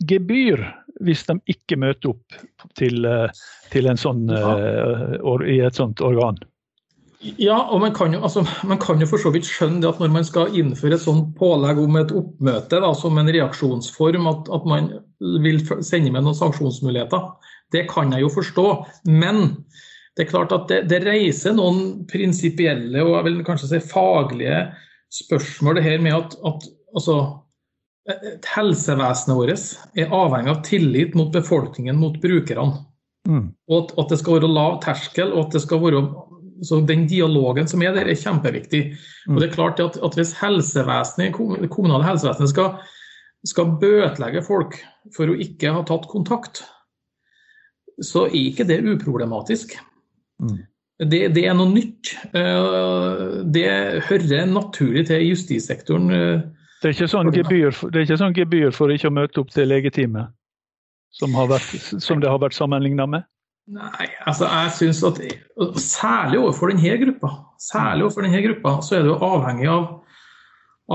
gebyr 0.08 0.64
hvis 1.06 1.26
de 1.28 1.38
ikke 1.52 1.78
møter 1.80 2.14
opp 2.14 2.40
til, 2.80 3.06
eh, 3.08 3.44
til 3.72 3.90
sånn, 4.00 4.26
ja. 4.32 4.54
uh, 5.20 5.44
i 5.48 5.60
et 5.64 5.80
sånt 5.80 6.02
organ. 6.04 6.40
Ja, 7.20 7.58
og 7.68 7.82
man 7.84 7.92
kan, 7.96 8.14
jo, 8.16 8.22
altså, 8.24 8.46
man 8.68 8.80
kan, 8.80 9.00
jo, 9.02 9.08
for 9.10 9.20
så 9.20 9.32
vidt 9.36 9.48
skjønne 9.48 9.82
det 9.84 9.90
at 9.90 10.00
når 10.00 10.12
man 10.14 10.28
skal 10.28 10.54
innføre 10.56 10.96
et 10.96 11.04
sånt 11.04 11.34
pålegg 11.40 11.82
om 11.82 11.98
et 12.00 12.14
oppmøte 12.16 12.80
da, 12.80 12.94
som 12.96 13.20
en 13.20 13.32
reaksjonsform, 13.36 14.30
at, 14.32 14.52
at, 14.56 14.68
man 14.70 14.88
vil 15.44 15.60
sende 15.84 16.14
med 16.16 16.24
noen 16.24 16.38
sanksjonsmuligheter. 16.38 17.26
Det 17.76 17.84
kan 17.92 18.16
jeg 18.16 18.24
jo 18.24 18.32
forstå. 18.32 18.68
Men 19.12 19.44
det 20.16 20.26
er 20.26 20.32
klart 20.32 20.56
at 20.56 20.72
det, 20.72 20.80
det 20.92 21.02
reiser 21.04 21.58
noen 21.58 22.06
prinsipielle 22.08 23.04
og 23.04 23.18
jeg 23.18 23.28
vil 23.28 23.44
kanskje 23.48 23.74
si 23.74 23.84
faglige 23.92 24.64
spørsmål. 25.12 25.76
det 25.76 25.86
her 25.90 26.00
med 26.04 26.16
at, 26.16 26.40
at 26.40 26.66
altså, 26.96 27.20
Helsevesenet 28.10 29.38
vårt 29.38 29.98
er 30.00 30.14
avhengig 30.16 30.54
av 30.54 30.64
tillit 30.66 31.16
mot 31.18 31.32
befolkningen, 31.34 32.00
mot 32.00 32.16
brukerne. 32.22 32.86
Mm. 33.30 33.52
Og 33.70 33.76
at, 33.84 33.94
at, 34.02 34.10
det 34.10 34.20
skal 34.22 34.40
være 34.40 34.50
lav 34.50 34.80
terskel, 34.84 35.34
og 35.36 35.48
at 35.48 35.58
det 35.58 35.64
skal 35.66 35.82
være 35.84 36.04
så 36.66 36.82
Den 36.84 37.06
dialogen 37.08 37.70
som 37.72 37.80
er 37.86 37.94
der, 37.96 38.10
er 38.10 38.20
kjempeviktig. 38.20 38.82
Mm. 39.28 39.36
Og 39.36 39.40
det 39.40 39.48
er 39.48 39.54
klart 39.54 39.80
at, 39.80 39.96
at 40.04 40.16
Hvis 40.18 40.34
helsevesenet, 40.42 41.38
det 41.62 41.70
kommunale 41.72 42.04
helsevesenet 42.04 42.52
skal, 42.52 42.82
skal 43.48 43.78
bøtelegge 43.80 44.44
folk 44.44 44.76
for 45.16 45.32
å 45.32 45.38
ikke 45.40 45.72
ha 45.72 45.86
tatt 45.88 46.10
kontakt, 46.12 46.66
så 48.04 48.26
er 48.28 48.36
ikke 48.42 48.68
det 48.68 48.82
uproblematisk. 48.84 49.78
Mm. 50.44 50.58
Det, 51.00 51.22
det, 51.32 51.46
er 51.48 51.56
noe 51.56 51.72
nytt. 51.72 52.12
Eh, 52.36 53.44
det 53.48 53.70
hører 54.10 54.50
naturlig 54.52 55.06
til 55.08 55.30
justissektoren 55.30 56.12
eh, 56.12 56.42
det 56.80 56.90
er 56.90 56.96
ikke 56.96 57.12
sånn 57.12 57.34
gebyr, 57.36 57.76
det 57.92 58.00
er 58.00 58.08
ikke 58.08 58.22
sånn 58.22 58.38
gebyr 58.38 58.72
for 58.76 58.94
ikke 58.94 59.12
å 59.12 59.16
møte 59.16 59.42
opp 59.42 59.52
til 59.52 59.68
legetime, 59.68 60.30
som, 61.12 61.36
som 62.00 62.24
det 62.24 62.30
har 62.32 62.40
vært 62.42 62.58
sammenligna 62.58 63.08
med? 63.10 63.28
Nei, 63.70 64.08
altså 64.26 64.48
jeg 64.50 64.72
synes 64.74 65.04
at 65.06 65.20
Særlig 65.78 66.40
overfor 66.40 66.72
denne 66.72 66.96
gruppa 67.04 67.30
særlig 67.60 68.06
overfor 68.06 68.26
denne 68.26 68.44
gruppa, 68.44 68.78
så 68.82 68.96
er 68.96 69.04
det 69.04 69.12
jo 69.12 69.18
avhengig 69.26 69.68
av, 69.72 69.90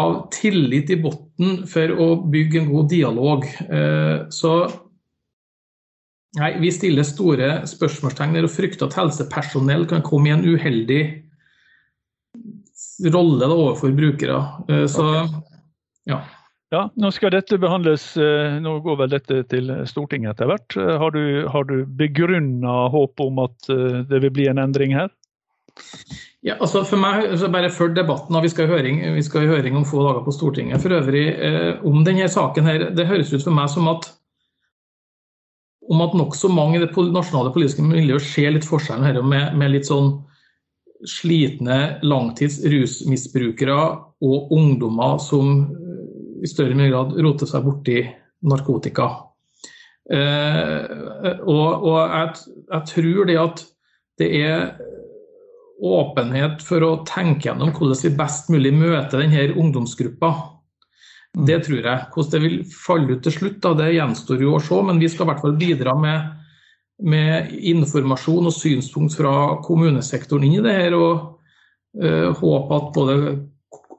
av 0.00 0.16
tillit 0.34 0.90
i 0.90 0.98
bunnen 1.02 1.60
for 1.70 1.92
å 2.00 2.08
bygge 2.32 2.62
en 2.62 2.70
god 2.72 2.88
dialog. 2.92 3.44
Eh, 3.68 4.24
så 4.34 4.54
nei, 6.40 6.54
vi 6.62 6.72
stiller 6.74 7.06
store 7.06 7.50
spørsmålstegn 7.70 8.40
og 8.42 8.52
frykter 8.52 8.88
at 8.88 8.96
helsepersonell 8.98 9.86
kan 9.90 10.04
komme 10.06 10.30
i 10.30 10.34
en 10.34 10.46
uheldig 10.46 11.02
rolle 13.12 13.44
da, 13.44 13.52
overfor 13.52 13.92
brukere. 13.94 14.38
Så 14.88 15.04
så 15.04 15.06
ja. 16.10 16.20
ja. 16.74 16.82
Nå 17.00 17.10
skal 17.14 17.34
dette 17.34 17.58
behandles, 17.60 18.12
eh, 18.20 18.58
nå 18.62 18.76
går 18.84 19.00
vel 19.02 19.14
dette 19.14 19.42
til 19.50 19.72
Stortinget 19.88 20.34
etter 20.34 20.50
hvert. 20.50 20.76
Eh, 20.76 20.94
har 21.00 21.14
du, 21.16 21.24
har 21.50 21.68
du 21.68 21.76
begrunna 21.86 22.84
håp 22.92 23.24
om 23.24 23.42
at 23.46 23.70
eh, 23.72 24.02
det 24.10 24.22
vil 24.26 24.34
bli 24.34 24.48
en 24.50 24.62
endring 24.62 24.96
her? 24.96 25.12
Ja, 26.44 26.58
altså 26.60 26.84
for 26.86 27.00
meg, 27.00 27.24
så 27.40 27.48
bare 27.50 27.72
før 27.72 27.94
debatten, 27.96 28.36
Vi 28.42 28.50
skal, 28.52 28.68
i 28.68 28.74
høring, 28.74 29.00
vi 29.14 29.22
skal 29.24 29.46
i 29.46 29.50
høring 29.50 29.78
om 29.78 29.86
få 29.88 30.02
dager 30.04 30.20
på 30.26 30.34
Stortinget. 30.36 30.82
For 30.82 30.92
øvrig, 30.92 31.24
eh, 31.32 31.80
om 31.86 32.04
denne 32.04 32.28
saken 32.28 32.68
her, 32.68 32.90
Det 32.90 33.08
høres 33.08 33.32
ut 33.32 33.42
for 33.42 33.54
meg 33.56 33.70
som 33.72 33.88
at 33.88 34.12
om 35.90 36.00
at 36.00 36.14
nokså 36.16 36.48
mange 36.48 36.78
i 36.78 36.80
det 36.80 36.92
nasjonale 36.96 37.52
politiske 37.52 37.82
miljøet 37.84 38.24
ser 38.24 38.54
litt 38.54 38.64
forskjellen 38.64 39.04
her 39.04 39.20
med, 39.22 39.56
med 39.56 39.74
litt 39.74 39.88
sånn 39.88 40.14
slitne 41.04 41.98
langtids 42.02 42.62
rusmisbrukere 42.64 43.76
og 44.24 44.52
ungdommer 44.54 45.18
som 45.20 45.66
i 46.44 46.50
større 46.50 46.88
grad 46.90 47.14
roter 47.24 47.48
seg 47.48 47.64
borti 47.64 48.00
narkotika. 48.44 49.08
Eh, 50.12 50.82
og, 51.48 51.86
og 51.88 51.94
jeg, 51.96 52.34
jeg, 52.68 52.82
tror 52.90 53.30
det 53.30 53.38
at 53.40 53.62
det 54.20 54.28
er 54.42 54.74
åpenhet 55.84 56.60
for 56.64 56.84
å 56.84 56.98
tenke 57.08 57.48
gjennom 57.48 57.72
hvordan 57.74 58.02
vi 58.04 58.12
best 58.18 58.50
mulig 58.52 58.74
møter 58.76 59.24
denne 59.24 59.46
ungdomsgruppa. 59.56 60.32
Mm. 61.34 61.46
Det 61.48 61.58
tror 61.66 61.80
jeg. 61.80 62.06
Hvordan 62.14 62.34
det 62.34 62.42
vil 62.44 62.58
falle 62.68 63.16
ut 63.16 63.24
til 63.24 63.36
slutt, 63.38 63.58
da, 63.64 63.74
det 63.80 63.94
gjenstår 63.96 64.44
jo 64.44 64.54
å 64.58 64.62
se. 64.62 64.80
Men 64.86 65.00
vi 65.02 65.10
skal 65.10 65.26
i 65.26 65.32
hvert 65.32 65.42
fall 65.44 65.56
bidra 65.60 65.96
med, 65.98 66.28
med 67.10 67.56
informasjon 67.72 68.52
og 68.52 68.54
synspunkt 68.54 69.16
fra 69.18 69.34
kommunesektoren 69.64 70.46
inn 70.46 70.60
i 70.60 70.64
det 70.68 70.76
her. 70.76 70.98
Og 71.00 72.04
øh, 72.04 72.30
håpe 72.38 72.78
at 72.78 72.94
både 72.94 73.18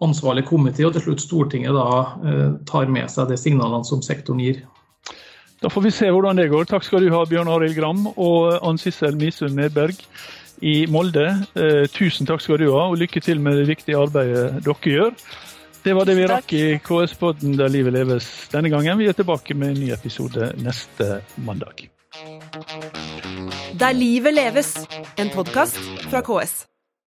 ansvarlig 0.04 0.46
komité 0.48 0.86
og 0.88 0.96
til 0.96 1.06
slutt 1.08 1.24
Stortinget 1.24 1.76
da 1.76 1.90
eh, 2.26 2.50
tar 2.68 2.92
med 2.92 3.12
seg 3.12 3.30
de 3.32 3.38
signalene 3.40 3.88
som 3.88 4.04
sektoren 4.06 4.42
gir. 4.44 4.64
Da 5.64 5.72
får 5.72 5.86
vi 5.86 5.94
se 5.96 6.10
hvordan 6.12 6.38
det 6.38 6.50
går. 6.52 6.68
Takk 6.70 6.84
skal 6.84 7.06
du 7.06 7.14
ha, 7.14 7.24
Bjørn 7.26 7.50
Arild 7.50 7.78
Gram 7.78 8.08
og 8.12 8.60
Ann 8.60 8.78
Sissel 8.82 9.16
Misund 9.18 9.56
Nedberg 9.58 9.98
i 10.62 10.86
Molde. 10.92 11.28
Eh, 11.56 11.86
tusen 11.92 12.28
takk 12.28 12.44
skal 12.44 12.62
du 12.62 12.70
ha, 12.74 12.88
og 12.92 13.00
lykke 13.02 13.24
til 13.24 13.42
med 13.42 13.62
det 13.62 13.70
viktige 13.72 14.00
arbeidet 14.00 14.62
dere 14.66 14.94
gjør. 14.96 15.16
Det 15.86 15.94
var 15.94 16.08
det 16.10 16.16
vi 16.18 16.26
rakk 16.26 16.54
i 16.58 16.64
KS-podden 16.82 17.60
Der 17.60 17.70
livet 17.70 17.94
leves 17.94 18.50
denne 18.50 18.72
gangen. 18.74 18.98
Vi 18.98 19.06
er 19.06 19.14
tilbake 19.14 19.54
med 19.54 19.76
en 19.76 19.84
ny 19.84 19.92
episode 19.94 20.52
neste 20.58 21.22
mandag. 21.38 21.90
Der 23.80 23.92
livet 23.94 24.34
leves, 24.34 24.74
en 25.18 25.30
podkast 25.30 25.78
fra 26.10 26.26
KS. 26.26 26.75